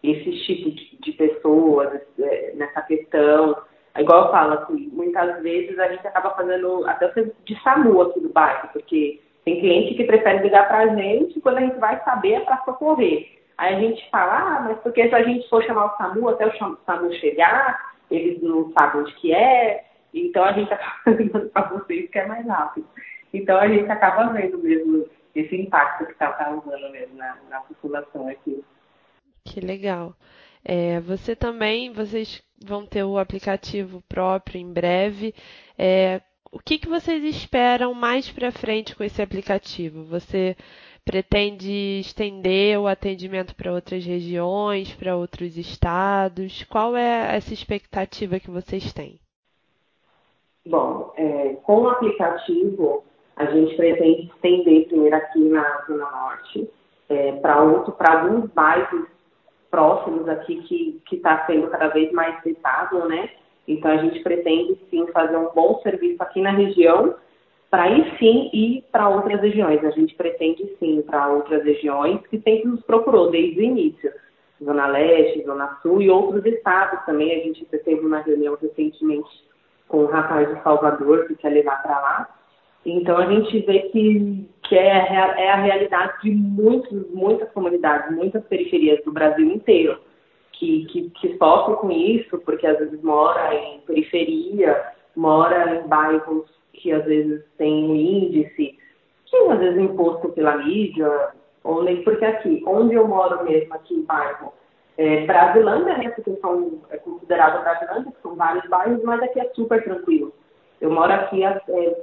esses 0.02 0.42
tipos 0.44 0.74
de, 0.74 0.98
de 1.00 1.12
pessoas 1.12 2.00
é, 2.18 2.52
nessa 2.54 2.82
questão 2.82 3.56
é 3.94 4.02
igual 4.02 4.26
eu 4.26 4.30
falo, 4.30 4.52
assim, 4.54 4.88
muitas 4.92 5.42
vezes 5.42 5.78
a 5.78 5.88
gente 5.88 6.06
acaba 6.06 6.30
fazendo 6.30 6.86
até 6.86 7.08
de 7.44 7.62
SAMU 7.62 8.00
aqui 8.00 8.20
do 8.20 8.28
bairro, 8.28 8.68
porque 8.72 9.20
tem 9.44 9.60
cliente 9.60 9.94
que 9.94 10.04
prefere 10.04 10.42
ligar 10.42 10.68
pra 10.68 10.94
gente 10.94 11.40
quando 11.40 11.58
a 11.58 11.62
gente 11.62 11.78
vai 11.78 12.00
saber 12.04 12.34
é 12.34 12.40
para 12.40 12.62
socorrer. 12.64 13.38
Aí 13.56 13.74
a 13.74 13.80
gente 13.80 14.08
fala, 14.10 14.34
ah, 14.34 14.60
mas 14.68 14.78
porque 14.78 15.08
se 15.08 15.14
a 15.14 15.22
gente 15.24 15.48
for 15.48 15.64
chamar 15.64 15.86
o 15.86 15.96
SAMU 15.96 16.28
até 16.28 16.46
o 16.46 16.76
SAMU 16.86 17.12
chegar, 17.14 17.92
eles 18.08 18.40
não 18.40 18.70
sabem 18.72 19.02
onde 19.02 19.14
que 19.16 19.34
é, 19.34 19.84
então 20.14 20.44
a 20.44 20.52
gente 20.52 20.70
acaba 20.72 21.16
ligando 21.16 21.50
para 21.50 21.68
vocês 21.68 22.08
que 22.10 22.18
é 22.18 22.26
mais 22.26 22.46
rápido. 22.46 22.86
Então 23.34 23.58
a 23.58 23.66
gente 23.66 23.90
acaba 23.90 24.32
vendo 24.32 24.58
mesmo 24.58 25.06
esse 25.34 25.56
impacto 25.56 26.06
que 26.06 26.12
está 26.12 26.32
causando 26.32 26.90
mesmo 26.90 27.16
na, 27.16 27.36
na 27.50 27.60
população 27.62 28.28
aqui. 28.28 28.62
Que 29.44 29.60
legal. 29.60 30.14
É, 30.64 31.00
você 31.00 31.34
também, 31.34 31.92
vocês 31.92 32.42
vão 32.64 32.84
ter 32.84 33.04
o 33.04 33.18
aplicativo 33.18 34.02
próprio 34.08 34.60
em 34.60 34.72
breve. 34.72 35.34
É, 35.78 36.20
o 36.50 36.58
que, 36.58 36.78
que 36.78 36.88
vocês 36.88 37.22
esperam 37.24 37.94
mais 37.94 38.30
para 38.30 38.50
frente 38.50 38.94
com 38.96 39.04
esse 39.04 39.20
aplicativo? 39.22 40.04
Você 40.04 40.56
pretende 41.04 42.00
estender 42.00 42.78
o 42.78 42.86
atendimento 42.86 43.54
para 43.54 43.72
outras 43.72 44.04
regiões, 44.04 44.92
para 44.94 45.16
outros 45.16 45.56
estados? 45.56 46.64
Qual 46.64 46.96
é 46.96 47.34
essa 47.36 47.54
expectativa 47.54 48.40
que 48.40 48.50
vocês 48.50 48.92
têm? 48.92 49.18
Bom, 50.66 51.12
é, 51.16 51.54
com 51.62 51.82
o 51.82 51.88
aplicativo, 51.88 53.04
a 53.36 53.46
gente 53.46 53.74
pretende 53.76 54.30
estender 54.34 54.86
primeiro 54.88 55.16
aqui 55.16 55.38
na 55.48 55.82
Zona 55.86 56.10
Norte, 56.10 56.68
é, 57.08 57.32
para 57.32 57.54
alguns 57.54 58.50
bairros 58.50 59.06
próximos 59.70 60.28
aqui 60.28 60.62
que 61.06 61.16
está 61.16 61.46
sendo 61.46 61.68
cada 61.68 61.88
vez 61.88 62.12
mais 62.12 62.42
rentável, 62.44 63.08
né? 63.08 63.30
Então 63.66 63.90
a 63.90 63.98
gente 63.98 64.20
pretende 64.20 64.78
sim 64.90 65.06
fazer 65.08 65.36
um 65.36 65.50
bom 65.54 65.80
serviço 65.82 66.22
aqui 66.22 66.40
na 66.40 66.50
região, 66.50 67.14
para 67.70 67.82
aí 67.82 68.16
sim 68.18 68.50
ir 68.52 68.84
para 68.90 69.08
outras 69.08 69.40
regiões. 69.40 69.84
A 69.84 69.90
gente 69.90 70.14
pretende 70.14 70.74
sim 70.78 71.02
para 71.02 71.28
outras 71.28 71.62
regiões 71.64 72.26
que 72.28 72.38
sempre 72.38 72.66
nos 72.66 72.82
procurou 72.82 73.30
desde 73.30 73.60
o 73.60 73.62
início. 73.62 74.10
Zona 74.64 74.86
Leste, 74.88 75.44
Zona 75.44 75.78
Sul 75.82 76.02
e 76.02 76.10
outros 76.10 76.44
estados 76.46 77.04
também. 77.04 77.30
A 77.32 77.44
gente 77.44 77.64
teve 77.64 78.00
uma 78.00 78.20
reunião 78.20 78.56
recentemente 78.60 79.28
com 79.86 79.98
o 79.98 80.06
Rafael 80.06 80.54
de 80.54 80.62
Salvador, 80.62 81.26
que 81.26 81.36
quer 81.36 81.50
levar 81.50 81.82
para 81.82 81.98
lá. 82.00 82.28
Então 82.84 83.18
a 83.18 83.26
gente 83.26 83.60
vê 83.60 83.80
que, 83.90 84.48
que 84.68 84.76
é, 84.76 84.88
é 84.88 85.50
a 85.50 85.56
realidade 85.56 86.20
de 86.22 86.30
muitos, 86.30 87.10
muitas 87.10 87.50
comunidades, 87.52 88.14
muitas 88.14 88.44
periferias 88.44 89.02
do 89.02 89.10
Brasil 89.10 89.50
inteiro, 89.50 89.98
que, 90.52 90.84
que, 90.86 91.10
que 91.10 91.38
sofrem 91.38 91.76
com 91.76 91.90
isso, 91.90 92.38
porque 92.40 92.66
às 92.66 92.78
vezes 92.78 93.02
mora 93.02 93.54
em 93.54 93.80
periferia, 93.80 94.92
mora 95.16 95.76
em 95.76 95.88
bairros 95.88 96.46
que 96.74 96.92
às 96.92 97.04
vezes 97.04 97.42
tem 97.56 97.84
um 97.84 97.94
índice, 97.94 98.78
que 99.24 99.36
às 99.36 99.58
vezes 99.58 99.78
é 99.78 99.82
imposto 99.82 100.28
pela 100.30 100.56
mídia, 100.58 101.30
ou 101.64 101.82
nem 101.82 102.02
porque 102.02 102.24
aqui, 102.24 102.62
onde 102.66 102.94
eu 102.94 103.08
moro 103.08 103.44
mesmo, 103.44 103.74
aqui 103.74 103.94
em 103.94 104.02
bairro, 104.02 104.52
é, 104.96 105.26
Brasilândia, 105.26 105.96
né, 105.96 106.10
porque 106.10 106.36
são, 106.40 106.80
é 106.90 106.98
considerado 106.98 107.62
Brasilândia, 107.62 108.12
que 108.12 108.22
são 108.22 108.34
vários 108.34 108.68
bairros, 108.68 109.02
mas 109.02 109.22
aqui 109.22 109.40
é 109.40 109.48
super 109.54 109.82
tranquilo. 109.82 110.32
Eu 110.80 110.90
moro 110.90 111.12
aqui, 111.12 111.42
é, 111.42 111.54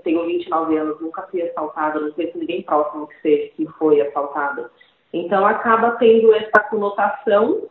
tenho 0.04 0.26
29 0.26 0.78
anos, 0.78 1.00
nunca 1.00 1.22
fui 1.24 1.42
assaltada, 1.42 2.00
não 2.00 2.12
conheço 2.12 2.38
ninguém 2.38 2.62
próximo 2.62 3.08
que 3.08 3.22
seja, 3.22 3.52
que 3.56 3.66
foi 3.80 4.02
assaltado. 4.02 4.70
Então 5.14 5.46
acaba 5.46 5.92
tendo 5.92 6.34
essa 6.34 6.60
conotação 6.70 7.64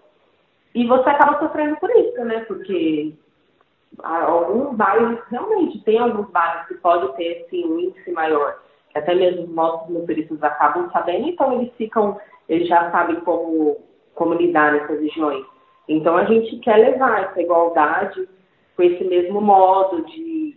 e 0.75 0.87
você 0.87 1.11
acaba 1.11 1.39
sofrendo 1.39 1.77
por 1.77 1.91
isso, 1.91 2.25
né? 2.25 2.41
Porque 2.47 3.13
alguns 4.03 4.75
bairros, 4.77 5.21
realmente, 5.31 5.81
tem 5.85 5.99
alguns 5.99 6.31
bairros 6.31 6.67
que 6.69 6.75
podem 6.75 7.13
ter 7.13 7.47
sim, 7.51 7.67
um 7.67 7.79
índice 7.79 8.11
maior, 8.11 8.59
até 8.95 9.15
mesmo 9.15 9.47
nossos 9.49 9.89
motoristas 9.91 10.43
acabam 10.43 10.91
sabendo, 10.91 11.29
então 11.29 11.53
eles 11.53 11.73
ficam, 11.77 12.19
eles 12.49 12.67
já 12.67 12.91
sabem 12.91 13.21
como 13.21 13.77
como 14.15 14.35
lidar 14.35 14.73
nessas 14.73 15.01
regiões. 15.01 15.45
Então 15.89 16.17
a 16.17 16.25
gente 16.25 16.57
quer 16.59 16.77
levar 16.77 17.25
essa 17.25 17.43
igualdade 17.43 18.29
com 18.77 18.83
esse 18.83 19.05
mesmo 19.05 19.41
modo 19.41 20.03
de 20.07 20.57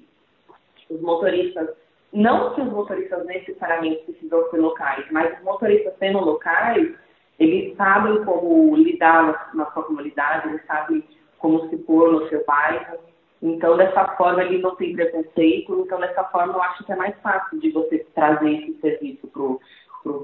os 0.90 1.02
motoristas, 1.02 1.70
não 2.14 2.54
que 2.54 2.62
os 2.62 2.72
motoristas 2.72 3.26
necessariamente 3.26 4.04
precisam 4.04 4.50
ser 4.50 4.58
locais, 4.58 5.06
mas 5.12 5.38
os 5.38 5.44
motoristas 5.44 5.94
sendo 6.00 6.20
locais, 6.20 6.94
eles 7.40 7.76
sabem 7.76 8.24
como 8.24 8.76
lidar 8.76 9.50
na, 9.54 9.66
sua 9.72 9.84
comunidade, 9.84 10.50
eles 10.50 10.66
sabem 10.66 11.04
como 11.38 11.70
se 11.70 11.78
pôr 11.78 12.12
no 12.12 12.28
seu 12.30 12.44
bairro. 12.46 12.98
Então, 13.42 13.78
dessa 13.78 14.06
forma, 14.16 14.44
ele 14.44 14.58
não 14.58 14.76
tem 14.76 14.96
preconceito. 14.96 15.84
Então, 15.86 16.00
dessa 16.00 16.24
forma, 16.26 16.54
eu 16.54 16.62
acho 16.64 16.84
que 16.84 16.92
é 16.92 16.96
mais 16.96 17.16
fácil 17.22 17.60
de 17.60 17.70
você 17.70 18.00
trazer 18.16 18.52
esse 18.52 18.80
serviço 18.80 19.28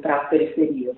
para 0.01 0.15
as 0.15 0.29
periferias 0.29 0.95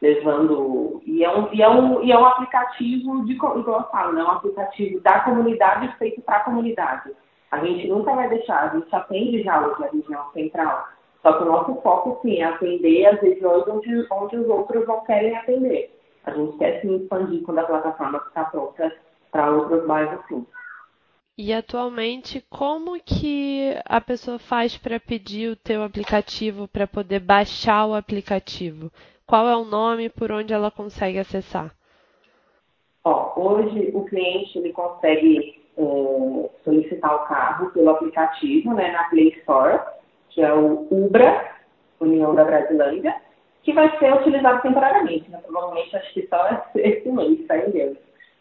levando. 0.00 1.00
E 1.04 1.24
é 1.24 1.36
um, 1.36 1.52
e 1.52 1.62
é 1.62 1.68
um, 1.68 2.02
e 2.02 2.12
é 2.12 2.18
um 2.18 2.24
aplicativo 2.24 3.24
de, 3.24 3.32
igual 3.32 3.58
eu 3.58 3.84
falo, 3.90 4.12
né? 4.12 4.22
um 4.22 4.30
aplicativo 4.30 5.00
da 5.00 5.20
comunidade 5.20 5.94
feito 5.98 6.20
para 6.22 6.36
a 6.36 6.44
comunidade. 6.44 7.10
A 7.50 7.64
gente 7.64 7.88
nunca 7.88 8.14
vai 8.14 8.28
deixar, 8.28 8.70
a 8.70 8.76
gente 8.76 8.94
atende 8.94 9.42
já 9.42 9.66
hoje 9.66 9.84
a 9.84 9.90
região 9.90 10.32
central. 10.32 10.88
Só 11.22 11.32
que 11.32 11.42
o 11.42 11.46
nosso 11.46 11.74
foco, 11.80 12.18
sim, 12.22 12.36
é 12.36 12.44
atender 12.44 13.06
as 13.06 13.20
regiões 13.20 13.66
onde, 13.66 14.06
onde 14.10 14.36
os 14.36 14.48
outros 14.48 14.86
não 14.86 15.04
querem 15.04 15.36
atender. 15.36 15.96
A 16.24 16.30
gente 16.32 16.56
quer 16.58 16.80
sim 16.80 16.96
expandir 16.96 17.42
quando 17.42 17.58
a 17.58 17.64
plataforma 17.64 18.22
está 18.26 18.44
pronta 18.44 18.92
para 19.30 19.50
outros 19.50 19.86
bairros, 19.86 20.24
sim. 20.28 20.46
E 21.38 21.52
atualmente, 21.52 22.42
como 22.48 22.98
que 22.98 23.74
a 23.84 24.00
pessoa 24.00 24.38
faz 24.38 24.78
para 24.78 24.98
pedir 24.98 25.50
o 25.50 25.56
teu 25.56 25.82
aplicativo, 25.82 26.66
para 26.66 26.86
poder 26.86 27.20
baixar 27.20 27.86
o 27.86 27.94
aplicativo? 27.94 28.90
Qual 29.26 29.46
é 29.46 29.54
o 29.54 29.64
nome 29.64 30.08
por 30.08 30.32
onde 30.32 30.54
ela 30.54 30.70
consegue 30.70 31.18
acessar? 31.18 31.74
Ó, 33.04 33.32
hoje 33.36 33.90
o 33.92 34.04
cliente 34.04 34.58
ele 34.58 34.72
consegue 34.72 35.65
é, 35.78 36.50
solicitar 36.64 37.14
o 37.14 37.26
carro 37.26 37.70
pelo 37.70 37.90
aplicativo 37.90 38.74
né, 38.74 38.92
na 38.92 39.04
Play 39.04 39.28
Store, 39.40 39.80
que 40.30 40.42
é 40.42 40.52
o 40.52 40.86
Ubra, 40.90 41.56
União 42.00 42.34
da 42.34 42.44
Brasilândia, 42.44 43.14
que 43.62 43.72
vai 43.72 43.96
ser 43.98 44.12
utilizado 44.14 44.62
temporariamente. 44.62 45.30
Né? 45.30 45.38
Provavelmente 45.44 45.96
acho 45.96 46.12
que 46.14 46.26
só 46.28 46.70
esse 46.74 47.08
mês 47.10 47.40
em 47.40 47.70
Deus. 47.70 47.98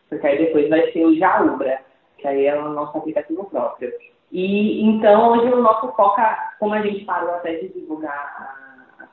Porque 0.09 0.27
aí 0.27 0.37
depois 0.37 0.69
vai 0.69 0.91
ser 0.91 1.05
o 1.05 1.15
Jaubra, 1.17 1.79
que 2.17 2.27
aí 2.27 2.45
é 2.45 2.55
o 2.55 2.69
nosso 2.69 2.97
aplicativo 2.97 3.45
próprio. 3.45 3.91
E 4.31 4.83
então 4.83 5.31
hoje 5.31 5.53
o 5.53 5.61
nosso 5.61 5.91
foco, 5.93 6.21
como 6.59 6.73
a 6.73 6.81
gente 6.81 7.05
parou 7.05 7.31
até 7.31 7.53
de 7.53 7.69
divulgar 7.69 8.65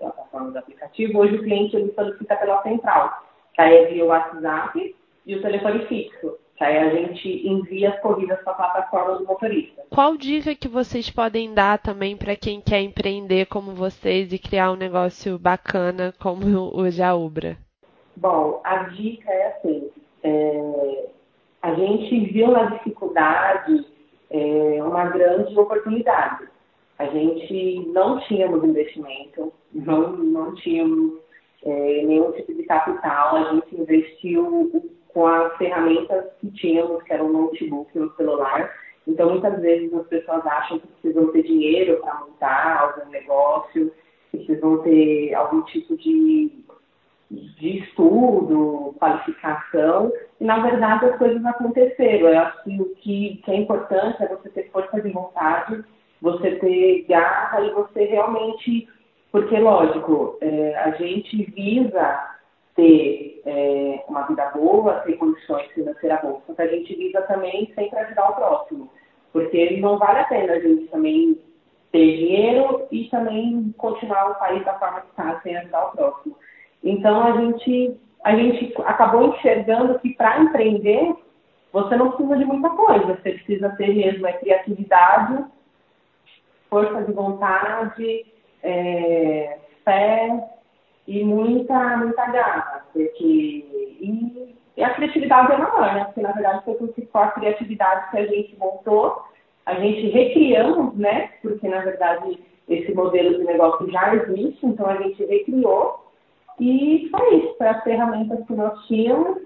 plataforma 0.03 0.51
do 0.51 0.59
aplicativo, 0.59 1.21
hoje 1.21 1.37
o 1.37 1.43
cliente 1.43 1.77
ele 1.77 1.93
solicita 1.93 2.37
pela 2.37 2.63
central, 2.63 3.23
que 3.55 3.63
aí 3.63 3.77
é 3.77 3.87
via 3.87 4.05
WhatsApp 4.05 4.97
e 5.25 5.37
o 5.37 5.43
telefone 5.43 5.87
fixo. 5.87 6.37
Aí 6.63 6.79
a 6.79 6.91
gente 6.91 7.29
envia 7.45 7.91
as 7.91 8.01
corridas 8.01 8.39
para 8.43 8.53
a 8.53 8.57
plataforma 8.57 9.19
do 9.19 9.27
motorista. 9.27 9.83
Qual 9.91 10.17
dica 10.17 10.55
que 10.55 10.69
vocês 10.69 11.11
podem 11.11 11.53
dar 11.53 11.77
também 11.79 12.17
para 12.17 12.37
quem 12.37 12.61
quer 12.61 12.81
empreender 12.81 13.47
como 13.47 13.73
vocês 13.73 14.33
e 14.33 14.39
criar 14.39 14.71
um 14.71 14.77
negócio 14.77 15.37
bacana 15.41 16.15
como 16.21 16.71
o 16.73 16.89
Jaubra? 16.89 17.57
Bom, 18.17 18.61
a 18.63 18.85
dica 18.85 19.29
é 19.29 19.49
assim, 19.49 19.91
é, 20.23 21.09
a 21.63 21.75
gente 21.75 22.27
viu 22.33 22.53
na 22.53 22.67
dificuldade 22.67 23.85
é, 24.31 24.79
uma 24.85 25.07
grande 25.07 25.59
oportunidade. 25.59 26.47
A 26.97 27.07
gente 27.07 27.91
não 27.93 28.21
tínhamos 28.21 28.63
investimento, 28.63 29.53
não, 29.73 30.13
não 30.13 30.55
tínhamos 30.55 31.19
é, 31.65 32.03
nenhum 32.05 32.31
tipo 32.33 32.55
de 32.55 32.63
capital, 32.63 33.35
a 33.35 33.53
gente 33.53 33.75
investiu 33.75 34.93
com 35.13 35.27
as 35.27 35.57
ferramentas 35.57 36.25
que 36.41 36.51
tínhamos, 36.53 37.03
que 37.03 37.13
era 37.13 37.23
um 37.23 37.33
notebook 37.33 37.91
e 37.95 38.01
um 38.01 38.11
celular. 38.13 38.73
Então, 39.07 39.31
muitas 39.31 39.61
vezes 39.61 39.93
as 39.95 40.07
pessoas 40.07 40.47
acham 40.47 40.79
que 40.79 40.87
precisam 40.87 41.33
ter 41.33 41.43
dinheiro 41.43 42.01
para 42.01 42.21
montar 42.21 42.81
algum 42.81 43.11
negócio, 43.11 43.93
precisam 44.31 44.79
ter 44.79 45.35
algum 45.35 45.63
tipo 45.63 45.97
de, 45.97 46.53
de 47.31 47.79
estudo, 47.79 48.95
qualificação, 48.99 50.13
e 50.41 50.45
na 50.45 50.61
verdade 50.61 51.07
as 51.07 51.19
coisas 51.19 51.45
aconteceram. 51.45 52.29
Eu 52.29 52.39
acho 52.39 52.63
que 52.65 52.81
o 52.81 52.95
que, 52.97 53.41
que 53.45 53.51
é 53.51 53.57
importante 53.57 54.23
é 54.23 54.29
você 54.29 54.49
ter 54.51 54.71
força 54.71 55.01
de 55.01 55.11
vontade 55.11 55.85
você 56.23 56.53
ter 56.53 57.05
garra 57.09 57.61
e 57.61 57.71
você 57.73 58.05
realmente. 58.05 58.89
Porque, 59.33 59.59
lógico, 59.59 60.39
é, 60.41 60.77
a 60.77 60.91
gente 60.93 61.51
visa 61.53 62.32
ter 62.75 63.43
é, 63.45 64.05
uma 64.09 64.23
vida 64.23 64.51
boa, 64.55 65.01
ter 65.01 65.15
condições 65.15 65.67
financeiras 65.73 66.21
boas, 66.23 66.43
só 66.47 66.55
que 66.55 66.63
a 66.63 66.67
gente 66.67 66.95
visa 66.95 67.23
também 67.23 67.73
sempre 67.75 67.99
ajudar 67.99 68.31
o 68.31 68.35
próximo. 68.35 68.91
Porque 69.33 69.79
não 69.79 69.99
vale 69.99 70.21
a 70.21 70.25
pena 70.25 70.53
a 70.55 70.61
gente 70.61 70.87
também 70.89 71.39
ter 71.91 72.17
dinheiro 72.17 72.87
e 72.91 73.09
também 73.09 73.75
continuar 73.79 74.31
o 74.31 74.35
país 74.37 74.65
da 74.65 74.79
forma 74.79 75.01
que 75.03 75.11
está, 75.11 75.41
sem 75.41 75.57
ajudar 75.57 75.87
o 75.87 75.93
próximo. 75.93 76.37
Então, 76.83 77.23
a 77.23 77.33
gente, 77.41 77.97
a 78.25 78.35
gente 78.35 78.75
acabou 78.85 79.35
enxergando 79.35 79.99
que 79.99 80.15
para 80.15 80.41
empreender, 80.41 81.15
você 81.73 81.97
não 81.97 82.11
precisa 82.11 82.37
de 82.37 82.45
muita 82.45 82.71
coisa, 82.71 83.07
você 83.07 83.33
precisa 83.33 83.71
ter 83.77 83.95
mesmo 83.95 84.27
a 84.27 84.33
criatividade 84.33 85.45
força 86.73 87.03
de 87.03 87.13
vontade, 87.13 88.25
é, 88.63 89.59
fé 89.85 90.49
e 91.07 91.25
muita, 91.25 91.97
muita 91.97 92.27
garra. 92.27 92.85
Porque, 92.93 93.25
e, 93.25 94.55
e, 94.77 94.83
a 94.83 94.95
criatividade 94.95 95.53
é 95.53 95.59
maior, 95.59 95.95
né? 95.95 96.05
Porque 96.05 96.21
na 96.21 96.33
verdade 96.33 96.65
foi 96.65 96.75
com 96.77 97.19
a 97.19 97.31
criatividade 97.33 98.11
que 98.11 98.19
a 98.19 98.27
gente 98.27 98.57
montou, 98.59 99.25
a 99.67 99.75
gente 99.75 100.09
recriamos, 100.11 100.97
né? 100.97 101.31
Porque 101.43 101.69
na 101.69 101.81
verdade 101.81 102.39
esse 102.69 102.93
modelo 102.95 103.39
de 103.39 103.45
negócio 103.45 103.91
já 103.91 104.15
existe, 104.15 104.65
então 104.67 104.87
a 104.87 104.97
gente 104.97 105.25
recriou. 105.25 106.03
E 106.61 107.09
foi 107.11 107.37
isso, 107.37 107.55
foi 107.59 107.69
as 107.69 107.83
ferramentas 107.83 108.47
que 108.47 108.53
nós 108.53 108.87
tínhamos 108.87 109.43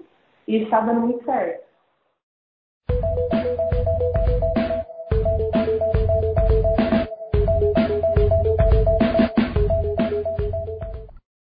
e 0.47 0.63
está 0.63 0.81
dando 0.81 1.01
muito 1.01 1.23
certo. 1.25 1.66